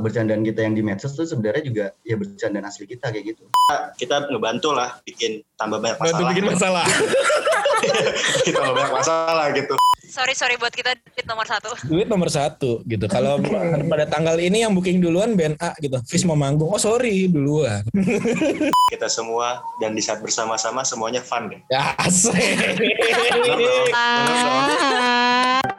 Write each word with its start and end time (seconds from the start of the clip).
bercandaan 0.00 0.42
kita 0.42 0.64
yang 0.64 0.74
di 0.74 0.82
medsos 0.82 1.12
tuh 1.12 1.24
sebenarnya 1.24 1.62
juga 1.62 1.84
ya 2.02 2.16
bercandaan 2.16 2.64
asli 2.64 2.84
kita 2.84 3.08
kayak 3.08 3.36
gitu. 3.36 3.44
Kita 3.94 4.26
ngebantu 4.26 4.72
lah 4.72 4.98
bikin 5.04 5.44
tambah 5.54 5.78
banyak 5.78 5.96
Bantu 5.96 6.10
masalah. 6.16 6.30
bikin 6.32 6.44
masalah. 6.48 6.86
tambah 8.50 8.72
banyak 8.74 8.92
masalah 8.92 9.46
gitu. 9.54 9.74
Sorry 10.10 10.34
sorry 10.34 10.58
buat 10.58 10.74
kita 10.74 10.90
di 10.98 11.22
nomor 11.22 11.46
satu. 11.46 11.70
Duit 11.86 12.10
nomor 12.10 12.26
satu 12.26 12.82
gitu. 12.82 13.06
Kalau 13.06 13.38
pada 13.92 14.10
tanggal 14.10 14.42
ini 14.42 14.66
yang 14.66 14.74
booking 14.74 14.98
duluan 14.98 15.38
band 15.38 15.54
A 15.62 15.70
gitu. 15.78 16.02
Fis 16.02 16.26
mau 16.26 16.34
manggung. 16.34 16.66
Oh 16.66 16.82
sorry 16.82 17.30
duluan. 17.30 17.86
Kita 18.90 19.06
semua 19.06 19.62
dan 19.78 19.94
di 19.94 20.02
saat 20.02 20.18
bersama-sama 20.18 20.82
semuanya 20.82 21.22
fun 21.22 21.46
deh. 21.46 21.62
Ya 21.70 21.94
asik. 21.94 22.34
Bener 22.34 23.54
dong, 23.54 23.58
bener 24.66 24.80
dong. 24.82 25.69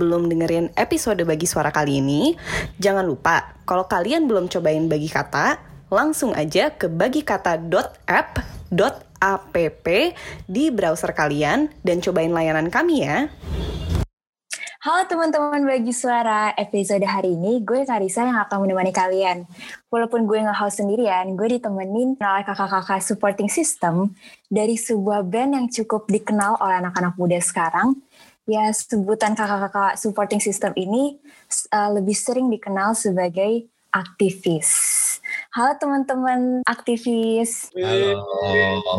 Sebelum 0.00 0.32
dengerin 0.32 0.72
episode 0.80 1.20
bagi 1.28 1.44
suara 1.44 1.68
kali 1.68 2.00
ini, 2.00 2.32
jangan 2.80 3.04
lupa 3.04 3.60
kalau 3.68 3.84
kalian 3.84 4.24
belum 4.24 4.48
cobain 4.48 4.88
bagi 4.88 5.12
kata, 5.12 5.60
langsung 5.92 6.32
aja 6.32 6.72
ke 6.72 6.88
bagikata.app.app 6.88 8.08
di 10.48 10.64
browser 10.72 11.12
kalian 11.12 11.68
dan 11.84 12.00
cobain 12.00 12.32
layanan 12.32 12.72
kami 12.72 13.04
ya. 13.04 13.28
Halo 14.80 15.04
teman-teman 15.04 15.60
bagi 15.68 15.92
suara, 15.92 16.56
episode 16.56 17.04
hari 17.04 17.36
ini 17.36 17.60
gue 17.60 17.84
Karisa 17.84 18.24
yang 18.24 18.40
akan 18.40 18.64
menemani 18.64 18.96
kalian. 18.96 19.44
Walaupun 19.92 20.24
gue 20.24 20.40
nge-host 20.40 20.80
sendirian, 20.80 21.36
gue 21.36 21.60
ditemenin 21.60 22.16
oleh 22.16 22.44
kakak-kakak 22.48 23.04
supporting 23.04 23.52
system 23.52 24.16
dari 24.48 24.80
sebuah 24.80 25.28
band 25.28 25.52
yang 25.52 25.66
cukup 25.68 26.08
dikenal 26.08 26.56
oleh 26.64 26.80
anak-anak 26.80 27.12
muda 27.20 27.36
sekarang. 27.44 28.00
Ya, 28.48 28.72
sebutan 28.72 29.36
kakak-kakak 29.36 30.00
supporting 30.00 30.40
system 30.40 30.72
ini 30.72 31.20
uh, 31.76 31.92
lebih 31.92 32.16
sering 32.16 32.48
dikenal 32.48 32.96
sebagai 32.96 33.68
aktivis. 33.90 34.70
Halo 35.50 35.74
teman-teman 35.76 36.62
aktivis. 36.64 37.68
Halo. 37.74 38.22
Halo. 38.24 38.94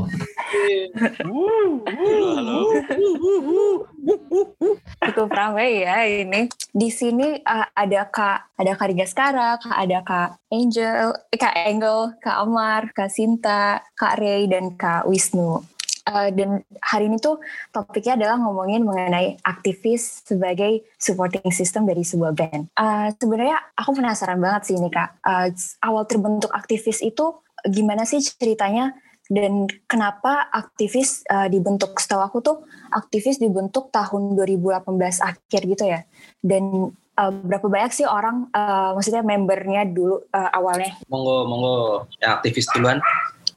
cukup 5.11 5.29
ramai 5.31 5.83
ya 5.83 6.05
ini. 6.05 6.47
Di 6.71 6.89
sini 6.91 7.39
uh, 7.41 7.67
ada 7.73 8.07
Kak 8.07 8.55
ada 8.59 8.71
Kak 8.77 8.87
Riga 8.91 9.07
Skara, 9.07 9.57
Kak 9.59 9.75
ada 9.75 9.99
Kak 10.03 10.29
Angel, 10.51 11.15
eh, 11.31 11.39
Kak 11.39 11.55
Angel, 11.55 12.15
Kak 12.19 12.37
Amar, 12.43 12.91
Kak 12.93 13.11
Sinta, 13.11 13.81
Kak 13.95 14.19
Ray 14.19 14.47
dan 14.47 14.75
Kak 14.75 15.07
Wisnu. 15.07 15.63
Uh, 16.01 16.33
dan 16.33 16.65
hari 16.81 17.05
ini 17.05 17.21
tuh 17.21 17.37
topiknya 17.69 18.17
adalah 18.17 18.41
ngomongin 18.41 18.81
mengenai 18.81 19.37
aktivis 19.45 20.25
sebagai 20.25 20.81
supporting 20.97 21.53
system 21.53 21.85
dari 21.85 22.01
sebuah 22.01 22.33
band. 22.33 22.73
Uh, 22.73 23.13
Sebenarnya 23.13 23.57
aku 23.77 23.93
penasaran 23.93 24.41
banget 24.41 24.73
sih 24.73 24.75
ini 24.81 24.89
kak. 24.89 25.21
Uh, 25.21 25.53
awal 25.85 26.09
terbentuk 26.09 26.49
aktivis 26.49 27.05
itu 27.05 27.37
gimana 27.69 28.09
sih 28.09 28.17
ceritanya 28.17 28.97
dan 29.31 29.63
kenapa 29.87 30.51
aktivis 30.51 31.23
uh, 31.31 31.47
dibentuk? 31.47 31.95
Setahu 31.95 32.19
aku 32.19 32.37
tuh 32.43 32.57
aktivis 32.91 33.39
dibentuk 33.39 33.87
tahun 33.87 34.35
2018 34.35 34.83
akhir 35.23 35.61
gitu 35.71 35.83
ya. 35.87 36.03
Dan 36.43 36.91
uh, 37.15 37.31
berapa 37.31 37.63
banyak 37.71 37.95
sih 37.95 38.03
orang, 38.03 38.51
uh, 38.51 38.91
maksudnya 38.91 39.23
membernya 39.23 39.87
dulu 39.87 40.27
uh, 40.35 40.49
awalnya? 40.51 40.99
Monggo, 41.07 41.47
monggo. 41.47 41.75
Yang 42.19 42.31
aktivis 42.43 42.67
duluan. 42.75 42.99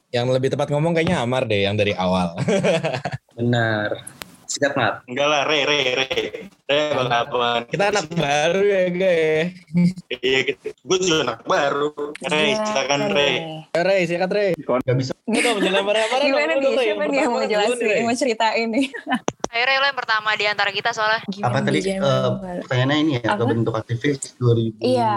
Yang 0.09 0.25
lebih 0.31 0.49
tepat 0.49 0.67
ngomong 0.69 0.91
kayaknya 0.91 1.19
Amar 1.19 1.43
deh 1.43 1.61
yang 1.61 1.73
dari 1.73 1.91
awal. 1.93 2.37
Benar. 3.37 3.89
Sikat, 4.45 4.77
Mat. 4.77 5.01
Enggak 5.09 5.25
lah, 5.25 5.41
Re, 5.43 5.65
Re, 5.65 5.77
Re. 5.97 6.07
Re, 6.63 6.77
bang 6.93 7.09
abang. 7.11 7.65
Kita 7.65 7.89
anak 7.89 8.05
baru 8.07 8.61
ya 8.61 8.83
guys. 8.87 9.57
Iya 10.15 10.39
gitu. 10.45 10.67
Gue 10.85 10.97
juga 11.01 11.17
anak 11.25 11.39
baru. 11.43 11.89
Re, 12.21 12.37
Iya, 12.45 12.55
silakan 12.63 13.01
Re. 13.09 13.29
Ray, 13.73 14.01
sikat 14.05 14.29
Ray. 14.29 14.49
Gak 14.55 14.95
bisa 14.95 15.11
Ini 15.25 15.39
dong, 15.41 15.57
jangan 15.59 15.81
lempar-lemparan 15.81 16.21
dong. 16.21 16.29
Gimana 16.29 16.53
nih? 16.53 16.61
dong, 16.61 16.73
Siapa 16.77 17.03
nih 17.03 17.17
yang 17.17 17.31
mau 17.31 17.43
jelasin, 17.43 18.05
mau 18.05 18.13
ceritain 18.15 18.67
nih? 18.69 18.85
Akhirnya 19.55 19.77
lo 19.77 19.87
yang 19.87 19.97
pertama 19.97 20.29
di 20.35 20.45
antara 20.45 20.69
kita 20.69 20.89
soalnya. 20.91 21.21
apa 21.41 21.59
tadi 21.59 21.79
Gimana 21.79 22.05
zaman 22.05 22.55
pertanyaannya 22.61 22.97
ini 22.99 23.11
ya 23.15 23.21
Apa? 23.25 23.39
kebentuk 23.41 23.73
aktivis 23.73 24.19
2018 24.35 24.83
Iya, 24.83 25.09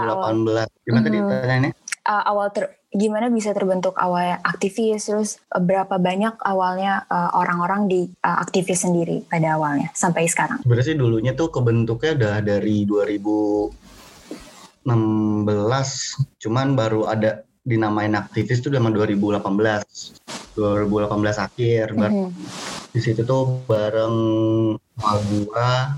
gimana 0.80 1.02
tadi 1.04 1.16
pertanyaannya 1.20 1.72
uh, 2.08 2.24
awal 2.24 2.48
ter 2.50 2.72
gimana 2.88 3.28
bisa 3.28 3.52
terbentuk 3.52 3.92
awalnya 4.00 4.40
aktivis 4.40 5.12
terus 5.12 5.36
uh, 5.52 5.60
berapa 5.60 6.00
banyak 6.00 6.40
awalnya 6.40 7.04
uh, 7.06 7.36
orang-orang 7.36 7.84
di 7.84 8.08
uh, 8.24 8.40
aktivis 8.40 8.88
sendiri 8.88 9.28
pada 9.28 9.60
awalnya 9.60 9.92
sampai 9.92 10.24
sekarang 10.24 10.64
sebenarnya 10.64 10.88
sih 10.88 10.96
dulunya 10.96 11.36
tuh 11.36 11.52
kebentuknya 11.52 12.16
udah 12.16 12.40
dari 12.40 12.88
2016 12.88 14.88
cuman 16.40 16.66
baru 16.72 17.04
ada 17.06 17.44
dinamain 17.60 18.16
aktivis 18.16 18.64
tuh 18.64 18.72
zaman 18.72 18.96
2018 18.96 20.56
2018 20.56 21.12
akhir 21.38 21.92
Bar- 21.92 22.10
Mhm. 22.10 22.32
di 22.88 23.00
situ 23.04 23.20
tuh 23.22 23.60
bareng 23.68 24.16
sama 24.96 25.12
gua 25.28 25.92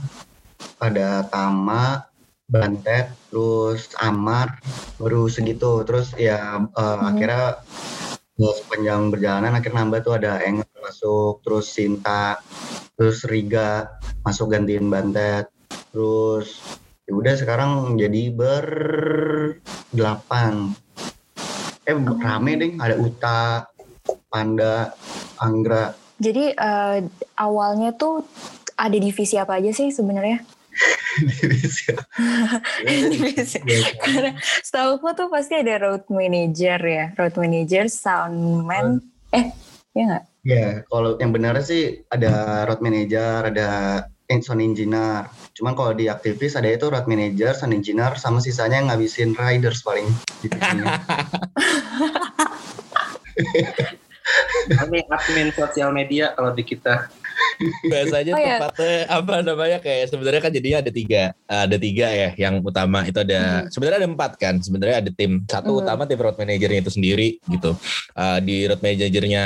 ada 0.82 1.22
Tama 1.22 2.02
Bantet 2.50 3.14
terus 3.30 3.94
Amar 4.02 4.58
baru 4.98 5.30
segitu. 5.30 5.86
Terus 5.86 6.10
ya 6.18 6.58
eh, 6.66 6.98
akhirnya 6.98 7.62
ya, 8.34 8.50
sepanjang 8.58 9.14
berjalanan 9.14 9.54
akhirnya 9.54 9.86
nambah 9.86 10.02
tuh 10.02 10.18
ada 10.18 10.42
Engel 10.42 10.66
masuk 10.82 11.46
terus 11.46 11.70
Sinta 11.70 12.42
terus 12.98 13.22
Riga 13.30 13.86
masuk 14.26 14.50
gantiin 14.50 14.90
Bantet. 14.90 15.46
Terus 15.94 16.58
ya 17.06 17.14
udah 17.14 17.34
sekarang 17.38 17.94
jadi 17.94 18.34
berdelapan 18.34 19.54
eh 21.86 21.96
rame 21.96 22.52
deh 22.58 22.74
ada 22.78 22.94
Uta 22.98 23.66
Panda 24.30 24.94
Anggra. 25.42 25.94
Jadi 26.20 26.52
uh, 26.52 27.00
awalnya 27.40 27.96
tuh 27.96 28.22
ada 28.76 28.94
divisi 28.94 29.40
apa 29.40 29.56
aja 29.56 29.72
sih 29.72 29.88
sebenarnya 29.90 30.59
karena 34.06 34.32
setahu 34.64 35.02
aku 35.02 35.08
tuh 35.12 35.28
pasti 35.28 35.58
ada 35.58 35.74
road 35.82 36.04
manager 36.08 36.80
ya 36.80 37.04
road 37.18 37.34
manager 37.36 37.90
soundman 37.90 39.02
eh 39.34 39.50
ya 39.94 40.04
nggak 40.06 40.24
Ya, 40.40 40.88
kalau 40.88 41.20
yang 41.20 41.36
benar 41.36 41.60
sih 41.60 42.00
ada 42.08 42.64
road 42.64 42.80
manager, 42.80 43.52
ada 43.52 43.68
sound 44.40 44.64
engineer. 44.64 45.28
Cuman 45.52 45.76
kalau 45.76 45.92
di 45.92 46.08
aktivis 46.08 46.56
ada 46.56 46.72
itu 46.72 46.88
road 46.88 47.04
manager, 47.04 47.52
sound 47.52 47.76
engineer, 47.76 48.16
sama 48.16 48.40
sisanya 48.40 48.80
yang 48.80 48.88
ngabisin 48.88 49.36
riders 49.36 49.84
paling. 49.84 50.08
Kami 54.80 55.04
admin 55.12 55.52
sosial 55.52 55.92
media 55.92 56.32
kalau 56.32 56.56
di 56.56 56.64
kita. 56.64 57.12
Biasanya 57.84 58.32
Oh, 58.32 58.40
iya. 58.40 58.56
tepatnya 58.56 58.94
apa 59.08 59.34
namanya 59.44 59.78
kayak 59.78 60.04
sebenarnya 60.08 60.40
kan 60.40 60.52
jadinya 60.52 60.78
ada 60.80 60.92
tiga, 60.92 61.22
ada 61.44 61.76
tiga 61.76 62.06
ya. 62.08 62.28
Yang 62.36 62.54
utama 62.64 63.04
itu 63.04 63.18
ada 63.20 63.68
sebenarnya 63.68 63.98
ada 64.00 64.08
empat 64.08 64.32
kan. 64.40 64.54
Sebenarnya 64.60 64.96
ada 65.04 65.10
tim 65.12 65.44
satu 65.44 65.70
Mhm. 65.76 65.80
utama 65.84 66.02
tim 66.08 66.20
road 66.20 66.36
manajernya 66.40 66.80
itu 66.80 66.92
sendiri 66.92 67.28
gitu. 67.48 67.76
Uh, 68.16 68.38
di 68.40 68.64
road 68.64 68.80
manajernya 68.80 69.44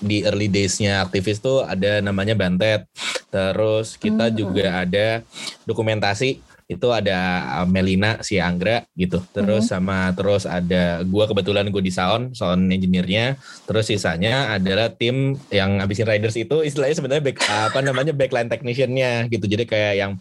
di 0.00 0.24
early 0.24 0.48
days-nya 0.48 1.04
aktivis 1.04 1.38
tuh 1.38 1.60
ada 1.62 2.00
namanya 2.00 2.32
Bantet. 2.32 2.88
Terus 3.28 3.96
kita 3.96 4.28
Mhm. 4.28 4.36
juga 4.36 4.66
ada 4.80 5.06
dokumentasi 5.64 6.51
itu 6.72 6.88
ada 6.88 7.44
uh, 7.60 7.66
Melina 7.68 8.18
si 8.24 8.40
Anggra 8.40 8.82
gitu. 8.96 9.20
Terus 9.36 9.68
sama 9.68 10.10
terus 10.16 10.48
ada 10.48 11.04
gua 11.04 11.28
kebetulan 11.28 11.68
gue 11.68 11.82
di 11.84 11.92
sound, 11.92 12.32
sound 12.32 12.72
engineer-nya. 12.72 13.36
Terus 13.68 13.92
sisanya 13.92 14.56
adalah 14.56 14.88
tim 14.88 15.36
yang 15.52 15.78
habisin 15.84 16.08
riders 16.08 16.34
itu 16.40 16.64
istilahnya 16.64 16.96
sebenarnya 16.96 17.24
back, 17.24 17.38
apa 17.44 17.78
namanya 17.84 18.12
backline 18.16 18.48
technician-nya 18.48 19.28
gitu. 19.28 19.44
Jadi 19.44 19.68
kayak 19.68 19.94
yang 20.00 20.12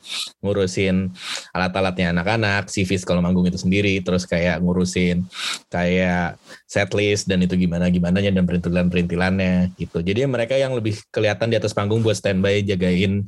ngurusin 0.44 1.09
alat-alatnya 1.56 2.12
anak-anak, 2.12 2.68
civis 2.68 3.07
kalau 3.07 3.24
manggung 3.24 3.48
itu 3.48 3.57
sendiri, 3.57 4.03
terus 4.03 4.27
kayak 4.27 4.59
ngurusin 4.59 5.24
kayak 5.71 6.36
setlist 6.68 7.27
dan 7.27 7.44
itu 7.44 7.56
gimana 7.56 7.88
gimananya 7.92 8.31
dan 8.31 8.44
perintilan-perintilannya 8.48 9.75
gitu. 9.75 10.00
Jadi 10.03 10.27
mereka 10.27 10.56
yang 10.56 10.75
lebih 10.75 11.00
kelihatan 11.12 11.51
di 11.51 11.56
atas 11.59 11.75
panggung 11.75 12.03
buat 12.03 12.15
standby 12.15 12.63
jagain 12.63 13.27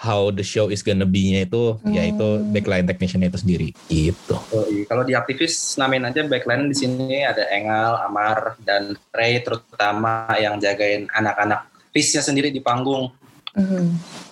how 0.00 0.32
the 0.32 0.40
show 0.40 0.72
is 0.72 0.80
gonna 0.80 1.04
be-nya 1.04 1.44
itu 1.44 1.76
yaitu 1.86 2.40
Hmm. 2.40 2.48
backline 2.50 2.88
technician 2.88 3.20
itu 3.20 3.36
sendiri 3.36 3.68
gitu. 3.86 4.40
Oh, 4.48 4.64
iya. 4.66 4.88
Kalau 4.88 5.04
di 5.04 5.12
aktivis 5.12 5.52
namain 5.76 6.00
aja 6.00 6.24
backline 6.24 6.66
di 6.66 6.74
sini 6.74 7.20
ada 7.20 7.44
Engel, 7.52 8.00
Amar, 8.00 8.56
dan 8.60 8.96
Ray 9.10 9.40
terutama 9.40 10.24
yang 10.34 10.56
jagain 10.56 11.04
anak-anak 11.10 11.68
Fish-nya 11.90 12.22
sendiri 12.22 12.48
di 12.48 12.58
panggung. 12.58 13.12
Mhm. 13.52 13.84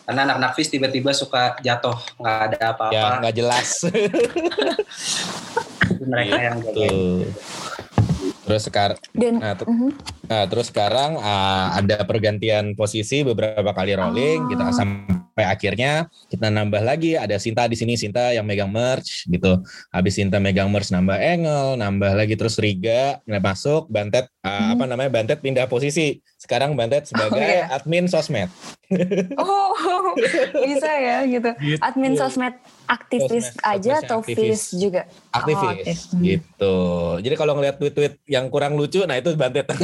Karena 0.07 0.25
anak-anak 0.25 0.53
Fish 0.55 0.71
tiba-tiba 0.71 1.13
suka 1.13 1.59
jatuh, 1.59 1.99
nggak 2.17 2.39
ada 2.49 2.57
Ya 2.57 2.69
apa-apa. 2.71 3.09
nggak 3.21 3.35
jelas. 3.37 3.69
Mereka 6.01 6.37
yang 6.39 6.57
Tuh. 6.59 6.73
jagain. 6.73 7.29
Terus 8.49 8.63
sekarang, 8.65 8.97
Dan 9.13 9.35
nah, 9.37 9.53
ter- 9.53 9.69
mhm. 9.69 9.91
nah, 10.25 10.45
terus 10.49 10.73
sekarang 10.73 11.21
ah, 11.21 11.77
ada 11.77 12.01
pergantian 12.03 12.73
posisi 12.73 13.21
beberapa 13.21 13.69
kali 13.71 13.93
rolling, 13.93 14.41
Oh. 14.41 14.49
gitu 14.49 14.63
sampai 15.39 15.55
akhirnya 15.55 15.93
kita 16.27 16.51
nambah 16.51 16.83
lagi. 16.83 17.15
Ada 17.15 17.39
Sinta 17.39 17.71
di 17.71 17.79
sini, 17.79 17.95
Sinta 17.95 18.35
yang 18.35 18.43
megang 18.43 18.75
merch, 18.75 19.23
gitu. 19.31 19.63
Habis 19.95 20.19
Sinta 20.19 20.43
megang 20.43 20.67
merch, 20.67 20.91
nambah 20.91 21.15
Engel, 21.15 21.79
nambah 21.79 22.11
lagi 22.19 22.35
terus 22.35 22.59
Riga 22.59 23.23
nggak 23.23 23.39
masuk, 23.39 23.87
Bantet 23.87 24.27
ah, 24.43 24.51
Hmm. 24.59 24.75
apa 24.75 24.85
namanya 24.91 25.15
Bantet 25.15 25.39
pindah 25.39 25.71
posisi. 25.71 26.19
Sekarang 26.35 26.75
Bantet 26.75 27.07
sebagai 27.07 27.39
iya. 27.39 27.71
admin 27.71 28.11
sosmed. 28.11 28.51
Oh, 29.39 30.17
bisa 30.59 30.89
ya 30.91 31.23
gitu. 31.23 31.53
Gitu. 31.61 31.79
Admin 31.79 32.17
sosmed 32.19 32.57
aktivis 32.89 33.55
Sosmed- 33.55 33.63
aja 33.63 33.93
atau 34.03 34.19
aktivis. 34.19 34.73
vis 34.73 34.81
juga? 34.81 35.07
aktivis 35.31 35.63
Oh, 35.63 35.71
aktif. 35.71 35.99
Hmm. 36.11 36.23
gitu. 36.25 36.77
Jadi 37.23 37.35
kalau 37.39 37.53
ngeliat 37.55 37.77
tweet-tweet 37.79 38.19
yang 38.27 38.51
kurang 38.51 38.75
lucu, 38.75 39.05
nah 39.07 39.15
itu 39.15 39.31
bantet. 39.39 39.69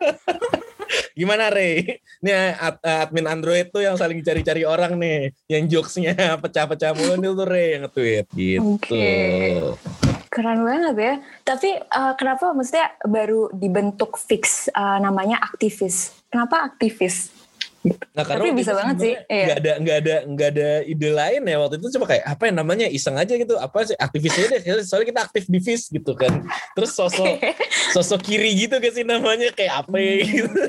Gimana 1.18 1.52
Rey? 1.52 2.00
Ini 2.20 2.52
ad- 2.60 2.84
admin 2.84 3.24
Android 3.24 3.72
tuh 3.72 3.80
yang 3.80 3.96
saling 3.96 4.20
cari-cari 4.20 4.68
orang 4.68 5.00
nih, 5.00 5.32
yang 5.48 5.64
jokesnya 5.64 6.12
pecah-pecah 6.44 6.92
mulu 6.92 7.16
nih 7.16 7.30
tuh 7.32 7.46
Rey 7.48 7.68
yang 7.72 7.82
nge-tweet 7.88 8.26
gitu. 8.36 8.60
Oke. 8.76 9.08
Keren 10.28 10.60
banget 10.62 10.94
ya. 11.00 11.14
Tapi 11.42 11.80
eh, 11.80 12.12
kenapa 12.20 12.52
maksudnya 12.52 12.92
baru 13.08 13.48
dibentuk 13.56 14.20
fix 14.20 14.68
eh, 14.68 14.98
namanya 15.00 15.40
aktivis? 15.40 16.12
Kenapa 16.28 16.68
aktivis? 16.68 17.39
Nah, 17.80 18.28
Tapi 18.28 18.52
waktu 18.52 18.60
bisa 18.60 18.76
banget 18.76 18.96
sih, 19.00 19.14
iya. 19.24 19.44
Nggak 19.48 19.56
ada 19.56 19.72
nggak 19.80 19.96
ada 20.04 20.14
nggak 20.28 20.48
ada 20.52 20.68
ide 20.84 21.08
lain 21.10 21.42
ya 21.48 21.56
waktu 21.56 21.80
itu 21.80 21.88
cuma 21.96 22.04
kayak 22.04 22.24
apa 22.28 22.42
yang 22.44 22.56
namanya 22.60 22.86
iseng 22.86 23.16
aja 23.16 23.32
gitu. 23.32 23.56
Apa 23.56 23.88
sih 23.88 23.96
aktivisnya 23.96 24.46
deh. 24.52 24.60
Soalnya 24.84 25.08
kita 25.08 25.20
aktif 25.24 25.44
di 25.48 25.58
FIS 25.58 25.88
gitu 25.88 26.12
kan. 26.12 26.44
Terus 26.76 26.92
sosok 26.92 27.40
sosok 27.96 28.20
kiri 28.20 28.52
gitu 28.52 28.76
gak 28.76 28.92
sih 28.92 29.00
namanya 29.00 29.48
kayak 29.56 29.86
apa 29.86 29.96
ya 29.96 30.12
Hmm. 30.20 30.28
gitu. 30.28 30.60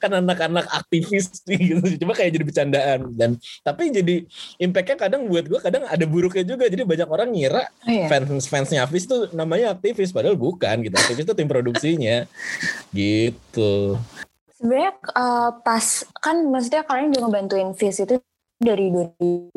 kan 0.00 0.16
anak-anak 0.16 0.64
aktivis 0.68 1.44
gitu. 1.44 1.80
Cuma 2.00 2.12
kayak 2.12 2.32
jadi 2.36 2.44
bercandaan 2.44 3.00
dan 3.16 3.36
tapi 3.60 3.88
jadi 3.88 4.24
impactnya 4.56 4.96
kadang 4.96 5.28
buat 5.28 5.44
gue 5.44 5.60
kadang 5.60 5.84
ada 5.88 6.04
buruknya 6.04 6.44
juga. 6.44 6.68
Jadi 6.68 6.84
banyak 6.84 7.08
orang 7.08 7.32
ngira 7.32 7.64
Oh, 7.84 7.88
iya. 7.88 8.04
fans 8.08 8.44
fansnya 8.44 8.84
Hafiz 8.84 9.04
tuh 9.04 9.28
namanya 9.32 9.72
aktivis 9.72 10.12
padahal 10.12 10.36
bukan 10.36 10.84
gitu. 10.84 10.96
Aktivis 10.96 11.24
tuh 11.24 11.36
tim 11.36 11.48
produksinya 11.48 12.24
gitu. 12.96 13.96
Sebenarnya 14.60 14.92
eh, 14.92 15.50
pas 15.64 15.84
kan 16.20 16.36
maksudnya 16.52 16.84
kalian 16.84 17.16
juga 17.16 17.32
ngebantuin 17.32 17.72
Fis 17.72 17.96
itu 18.04 18.20
dari 18.60 18.92
2016 18.92 19.56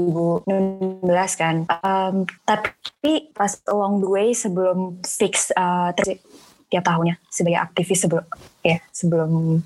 kan. 1.35 1.67
Em, 1.67 2.23
tapi 2.47 3.27
pas 3.35 3.59
along 3.67 3.99
the 3.99 4.07
way 4.07 4.31
sebelum 4.31 5.03
fix 5.03 5.51
eh, 5.51 5.91
ter- 5.99 6.23
tiap 6.71 6.87
tahunnya 6.87 7.19
sebagai 7.27 7.59
aktivis 7.59 7.99
sebelum 8.07 8.23
ya 8.63 8.79
sebelum. 8.95 9.59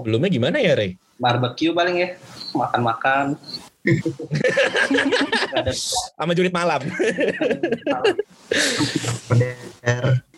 Sebelumnya 0.00 0.32
gimana 0.32 0.56
ya 0.58 0.72
Rey? 0.74 0.96
Barbecue 1.20 1.76
paling 1.76 2.00
ya. 2.00 2.08
Makan-makan. 2.56 3.36
Sama 6.18 6.32
jurit 6.34 6.50
malam. 6.50 6.82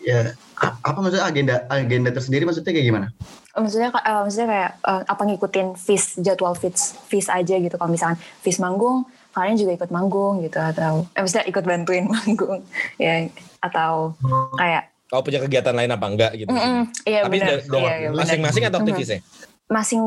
Ya 0.01 0.33
apa 0.57 0.97
maksudnya 0.97 1.25
agenda 1.25 1.55
agenda 1.69 2.09
tersendiri 2.09 2.43
maksudnya 2.45 2.73
kayak 2.73 2.87
gimana? 2.87 3.07
maksudnya 3.51 3.89
eh, 3.91 4.21
maksudnya 4.21 4.47
kayak 4.47 4.71
eh, 4.81 5.03
apa 5.05 5.21
ngikutin 5.25 5.67
Fis 5.75 6.15
jadwal 6.17 6.53
Fis 6.53 6.97
Fis 7.05 7.27
aja 7.27 7.55
gitu 7.55 7.75
kalau 7.75 7.91
misalkan 7.91 8.17
Fis 8.41 8.57
manggung 8.57 9.05
kalian 9.31 9.55
juga 9.55 9.71
ikut 9.77 9.89
manggung 9.89 10.41
gitu 10.41 10.59
atau 10.59 11.05
eh, 11.13 11.21
maksudnya 11.21 11.45
ikut 11.47 11.63
bantuin 11.63 12.05
manggung 12.13 12.63
ya 12.97 13.27
atau 13.59 14.15
kayak 14.55 14.89
Kau 15.11 15.19
punya 15.19 15.43
kegiatan 15.43 15.75
lain 15.75 15.91
apa 15.91 16.07
enggak 16.07 16.31
gitu? 16.39 16.47
Mm-mm, 16.47 16.87
iya 17.03 17.27
Tapi 17.27 17.35
dong, 17.67 17.83
iya, 17.83 17.93
iya, 17.99 18.09
masing-masing 18.15 18.63
atau 18.63 18.79
Mhm. 18.79 18.83
aktivisnya? 18.87 19.19
masing 19.67 20.01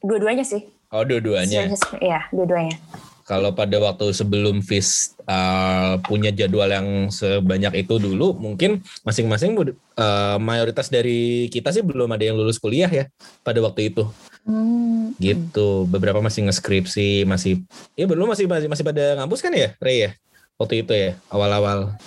dua-duanya 0.00 0.48
sih 0.48 0.64
Oh 0.94 1.02
dua-duanya. 1.02 1.66
Iya, 1.98 2.30
dua-duanya. 2.30 2.78
Kalau 3.26 3.58
pada 3.58 3.74
waktu 3.82 4.14
sebelum 4.14 4.62
FIS 4.62 5.18
uh, 5.26 5.98
punya 6.06 6.30
jadwal 6.30 6.70
yang 6.70 7.10
sebanyak 7.10 7.82
itu 7.82 7.98
dulu, 7.98 8.38
mungkin 8.38 8.86
masing-masing 9.02 9.58
uh, 9.58 10.38
mayoritas 10.38 10.86
dari 10.94 11.50
kita 11.50 11.74
sih 11.74 11.82
belum 11.82 12.06
ada 12.14 12.22
yang 12.22 12.38
lulus 12.38 12.62
kuliah 12.62 12.86
ya 12.86 13.10
pada 13.42 13.58
waktu 13.58 13.90
itu. 13.90 14.06
Hmm. 14.46 15.10
Gitu. 15.18 15.90
Beberapa 15.90 16.22
masih 16.22 16.46
ngeskripsi, 16.46 17.26
masih 17.26 17.66
ya 17.98 18.06
belum 18.06 18.30
masih 18.30 18.46
masih 18.46 18.70
masih 18.70 18.86
pada 18.86 19.18
ngampus 19.18 19.42
kan 19.42 19.50
ya, 19.50 19.74
Rey 19.82 20.06
ya? 20.06 20.10
Waktu 20.54 20.86
itu 20.86 20.94
ya, 20.94 21.18
awal-awal 21.26 21.98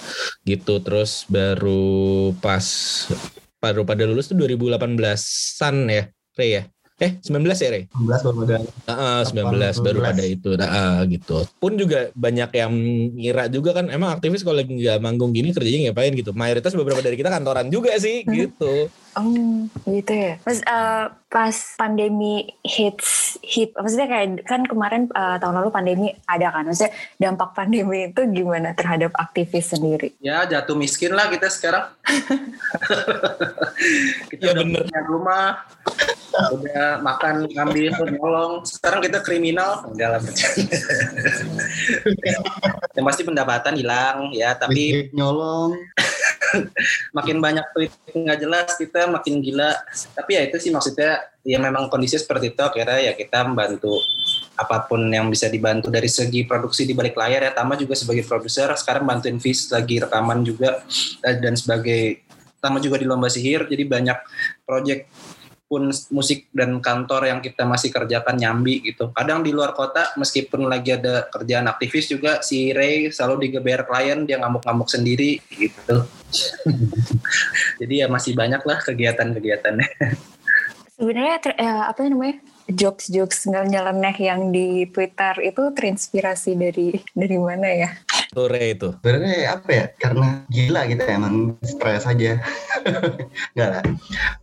gitu. 0.48 0.80
Terus 0.80 1.27
baru 1.27 2.31
pas 2.39 2.63
baru 3.60 3.83
pada 3.83 4.07
lulus 4.07 4.31
tuh 4.31 4.39
2018-an 4.39 5.75
ya, 5.92 6.04
Rey 6.39 6.51
ya? 6.56 6.63
Eh, 7.00 7.16
19 7.24 7.31
ya, 7.63 7.69
Rey? 7.72 7.84
19 7.96 8.28
baru 8.28 8.38
ada. 8.44 8.56
Ah, 8.92 9.24
19 9.24 9.56
baru 9.80 10.00
18. 10.04 10.07
pada 10.12 10.24
itu 10.28 10.50
nah, 10.60 11.00
gitu. 11.07 11.48
Pun 11.56 11.80
juga 11.80 12.12
banyak 12.12 12.51
yang 12.51 12.74
ngira 13.16 13.48
juga 13.48 13.72
kan 13.72 13.88
emang 13.88 14.19
aktivis 14.19 14.44
kalau 14.44 14.60
lagi 14.60 14.75
nggak 14.75 15.00
manggung 15.00 15.31
gini 15.31 15.56
kerjanya 15.56 15.96
ngapain 15.96 16.12
gitu. 16.12 16.36
Mayoritas 16.36 16.75
beberapa 16.75 17.00
dari 17.00 17.16
kita 17.16 17.31
kantoran 17.31 17.72
juga 17.72 17.96
sih 17.96 18.28
gitu. 18.28 18.92
Oh, 19.16 19.63
gitu 19.88 20.12
ya. 20.12 20.44
Mas 20.44 20.60
eh, 20.60 21.06
pas 21.31 21.56
pandemi 21.80 22.51
hits 22.68 23.40
hit, 23.42 23.72
maksudnya 23.80 24.07
kayak 24.12 24.44
kan 24.44 24.68
kemarin 24.68 25.07
eh, 25.10 25.38
tahun 25.40 25.56
lalu 25.63 25.69
pandemi 25.72 26.07
ada 26.28 26.51
kan. 26.51 26.68
Maksudnya 26.68 26.92
dampak 27.16 27.56
pandemi 27.56 28.12
itu 28.12 28.22
gimana 28.28 28.75
terhadap 28.75 29.16
aktivis 29.16 29.72
sendiri? 29.72 30.12
Ya 30.19 30.44
jatuh 30.44 30.75
miskin 30.75 31.16
lah 31.16 31.31
kita 31.31 31.48
sekarang. 31.48 31.96
kita 34.36 34.40
Ya, 34.40 34.51
udah 34.56 34.63
bener. 34.66 34.84
punya 34.88 35.01
rumah, 35.07 35.46
udah 36.53 37.03
makan 37.03 37.47
ngambil 37.51 37.91
nyolong. 38.15 38.53
Sekarang 38.63 39.00
kita 39.03 39.19
kriminal, 39.19 39.83
enggak 39.89 40.09
lah 40.15 40.19
bercanda. 40.24 40.77
Yang 42.95 43.06
pasti 43.06 43.21
pendapatan 43.27 43.74
hilang 43.75 44.31
ya, 44.31 44.56
tapi 44.56 45.09
nyolong. 45.12 45.75
makin 47.18 47.38
banyak 47.38 47.62
tweet 47.77 47.94
nggak 48.09 48.39
jelas 48.41 48.74
kita 48.74 49.06
makin 49.06 49.41
gila. 49.44 49.75
Tapi 50.18 50.31
ya 50.33 50.41
itu 50.50 50.57
sih 50.57 50.74
maksudnya 50.74 51.30
ya 51.45 51.57
memang 51.62 51.88
kondisi 51.88 52.18
seperti 52.18 52.53
itu 52.53 52.62
akhirnya 52.62 53.09
ya 53.09 53.13
kita 53.15 53.47
membantu 53.47 54.01
apa 54.60 54.84
pun 54.86 55.08
yang 55.08 55.31
bisa 55.31 55.48
dibantu 55.48 55.88
dari 55.88 56.12
segi 56.12 56.43
produksi 56.43 56.84
di 56.84 56.91
balik 56.91 57.15
layar 57.15 57.48
ya 57.48 57.51
Tama 57.55 57.79
juga 57.79 57.96
sebagai 57.96 58.27
produser 58.27 58.67
sekarang 58.75 59.08
bantuin 59.08 59.39
Vis 59.39 59.72
lagi 59.72 60.03
rekaman 60.03 60.43
juga 60.43 60.84
dan 61.24 61.55
sebagai 61.55 62.27
Tama 62.60 62.84
juga 62.84 63.00
di 63.00 63.08
lomba 63.08 63.31
sihir 63.31 63.72
jadi 63.72 63.88
banyak 63.88 64.19
project 64.67 65.08
pun 65.69 65.93
musik 66.09 66.49
dan 66.49 66.81
kantor 66.81 67.29
yang 67.29 67.39
kita 67.45 67.61
masih 67.61 67.93
kerjakan 67.93 68.41
nyambi 68.41 68.81
gitu. 68.81 69.13
Kadang 69.13 69.45
di 69.45 69.53
luar 69.53 69.77
kota 69.77 70.09
meskipun 70.17 70.65
lagi 70.65 70.97
ada 70.97 71.29
kerjaan 71.29 71.69
aktivis 71.69 72.09
juga 72.09 72.41
si 72.41 72.73
Ray 72.73 73.13
selalu 73.13 73.47
digeber 73.47 73.85
klien 73.85 74.25
dia 74.25 74.41
ngamuk-ngamuk 74.41 74.89
sendiri 74.89 75.38
gitu. 75.53 76.09
Jadi 77.79 77.93
ya 78.01 78.09
masih 78.09 78.33
banyak 78.33 78.65
lah 78.65 78.81
kegiatan-kegiatannya. 78.81 79.89
Sebenarnya 80.97 81.38
eh, 81.53 81.83
apa 81.85 82.01
namanya? 82.09 82.41
jokes-jokes 82.69 83.49
nggak 83.49 83.65
nyeleneh 83.65 84.15
yang 84.21 84.53
di 84.53 84.85
Twitter 84.93 85.33
itu 85.41 85.73
terinspirasi 85.73 86.53
dari 86.53 87.01
dari 87.17 87.38
mana 87.41 87.65
ya? 87.65 87.89
Rey 88.36 88.77
itu. 88.77 88.93
Sebenarnya 89.01 89.57
apa 89.57 89.69
ya? 89.74 89.86
Karena 89.98 90.45
gila 90.53 90.86
kita 90.86 91.03
emang 91.09 91.57
stres 91.65 92.05
aja. 92.05 92.38
Enggak 93.57 93.69
lah. 93.74 93.83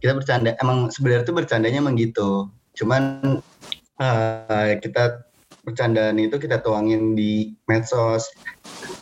Kita 0.02 0.12
bercanda. 0.18 0.50
Emang 0.58 0.90
sebenarnya 0.90 1.22
tuh 1.22 1.36
bercandanya 1.38 1.78
emang 1.78 1.94
gitu. 1.94 2.50
Cuman 2.74 3.22
eh, 4.02 4.70
kita 4.82 5.22
bercandaan 5.62 6.18
itu 6.18 6.38
kita 6.38 6.62
tuangin 6.62 7.14
di 7.14 7.54
medsos. 7.70 8.26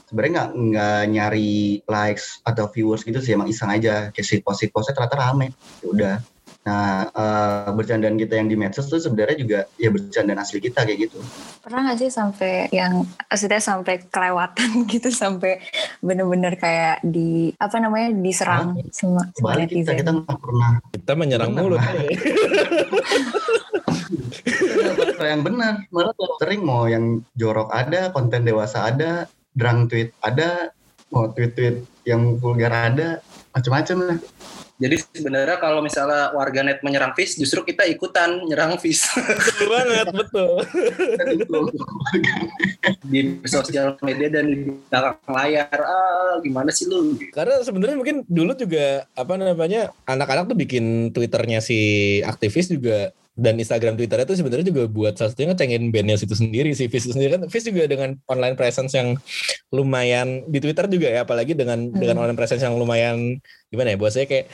Sebenarnya 0.08 0.32
nggak 0.32 0.50
nggak 0.52 1.00
nyari 1.16 1.80
likes 1.88 2.44
atau 2.44 2.68
viewers 2.68 3.08
gitu 3.08 3.24
sih 3.24 3.32
emang 3.32 3.48
iseng 3.48 3.72
aja. 3.72 4.12
Kayak 4.12 4.26
si 4.28 4.36
post 4.44 4.68
postnya 4.68 4.96
ternyata 5.00 5.16
rame. 5.16 5.56
Ya 5.80 5.86
udah. 5.88 6.16
Nah, 6.64 7.12
eh, 7.12 7.68
bercandaan 7.76 8.16
kita 8.16 8.40
yang 8.40 8.48
di 8.48 8.56
medsos 8.56 8.88
tuh 8.88 8.96
sebenarnya 8.96 9.36
juga 9.36 9.58
ya 9.76 9.92
bercandaan 9.92 10.40
asli 10.40 10.64
kita 10.64 10.88
kayak 10.88 11.08
gitu. 11.08 11.20
Pernah 11.60 11.92
nggak 11.92 11.98
sih 12.00 12.08
sampai 12.08 12.72
yang 12.72 13.04
maksudnya 13.04 13.60
sampai 13.60 14.00
kelewatan 14.08 14.68
gitu 14.92 15.12
sampai 15.12 15.60
bener-bener 16.00 16.56
kayak 16.56 17.04
di 17.04 17.52
apa 17.60 17.76
namanya 17.84 18.16
diserang 18.16 18.80
sama, 18.88 19.28
sama 19.36 19.52
Balik 19.52 19.76
kita 19.76 19.92
netizen? 19.92 20.00
kita 20.00 20.10
nggak 20.24 20.38
pernah 20.40 20.70
Kita 20.88 21.12
menyerang. 21.12 21.52
Kalau 21.52 21.76
yang 25.32 25.42
benar 25.44 25.84
malah 25.92 26.16
sering 26.40 26.64
mau 26.64 26.88
yang 26.88 27.20
jorok 27.36 27.72
ada 27.72 28.12
konten 28.12 28.44
dewasa 28.44 28.88
ada 28.88 29.28
drang 29.56 29.88
tweet 29.88 30.12
ada 30.20 30.72
mau 31.08 31.30
tweet 31.32 31.52
tweet 31.56 31.76
yang 32.04 32.36
vulgar 32.36 32.72
ada 32.72 33.20
macam-macam 33.54 33.96
lah 34.04 34.18
Jadi 34.84 35.00
sebenarnya 35.16 35.56
kalau 35.56 35.80
misalnya 35.80 36.28
warganet 36.36 36.84
menyerang 36.84 37.16
Fis, 37.16 37.40
justru 37.40 37.64
kita 37.64 37.88
ikutan 37.88 38.44
nyerang 38.44 38.76
Fis 38.76 39.08
Betul 39.16 39.68
banget, 39.72 40.06
betul. 40.12 40.60
di 43.08 43.40
sosial 43.48 43.96
media 44.04 44.28
dan 44.28 44.44
di 44.44 44.76
belakang 44.92 45.32
layar. 45.32 45.72
Ah, 45.72 46.36
gimana 46.44 46.68
sih 46.68 46.84
lu? 46.84 47.16
Karena 47.32 47.64
sebenarnya 47.64 47.96
mungkin 47.96 48.28
dulu 48.28 48.52
juga 48.52 49.08
apa 49.16 49.40
namanya 49.40 49.88
anak-anak 50.04 50.52
tuh 50.52 50.58
bikin 50.60 51.16
twitternya 51.16 51.64
si 51.64 52.20
aktivis 52.20 52.68
juga 52.68 53.16
dan 53.34 53.58
Instagram 53.58 53.98
Twitternya 53.98 54.30
tuh 54.30 54.38
sebenarnya 54.38 54.70
juga 54.70 54.86
buat 54.86 55.18
salah 55.18 55.34
satunya 55.34 55.50
ngecengin 55.50 55.90
bandnya 55.90 56.14
situ 56.14 56.38
sendiri 56.38 56.70
sih 56.70 56.86
Fizz 56.86 57.10
itu 57.10 57.12
sendiri 57.18 57.34
kan 57.34 57.50
Fizz 57.50 57.66
juga 57.66 57.90
dengan 57.90 58.14
online 58.30 58.54
presence 58.54 58.94
yang 58.94 59.18
lumayan 59.74 60.46
di 60.46 60.62
Twitter 60.62 60.86
juga 60.86 61.10
ya 61.10 61.20
apalagi 61.26 61.58
dengan 61.58 61.90
dengan 61.90 62.22
online 62.22 62.38
presence 62.38 62.62
yang 62.62 62.78
lumayan 62.78 63.42
gimana 63.74 63.90
ya 63.90 63.98
buat 63.98 64.14
saya 64.14 64.30
kayak 64.30 64.46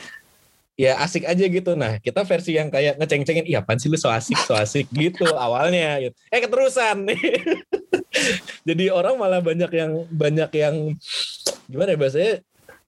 ya 0.81 0.97
asik 0.97 1.29
aja 1.29 1.45
gitu. 1.45 1.77
Nah 1.77 2.01
kita 2.01 2.25
versi 2.25 2.57
yang 2.57 2.73
kayak 2.73 2.97
ngeceng-cengin 2.97 3.45
iya 3.45 3.61
apaan 3.61 3.77
sih 3.77 3.85
lu 3.85 4.01
so 4.01 4.09
asik 4.09 4.41
so 4.41 4.57
asik? 4.57 4.89
gitu 4.89 5.29
awalnya 5.37 6.01
gitu. 6.01 6.15
eh 6.33 6.41
keterusan. 6.41 7.05
Jadi 8.67 8.89
orang 8.89 9.21
malah 9.21 9.45
banyak 9.45 9.69
yang 9.69 9.91
banyak 10.09 10.49
yang 10.57 10.75
gimana 11.69 11.93
ya 11.93 11.99
bahasanya? 12.01 12.35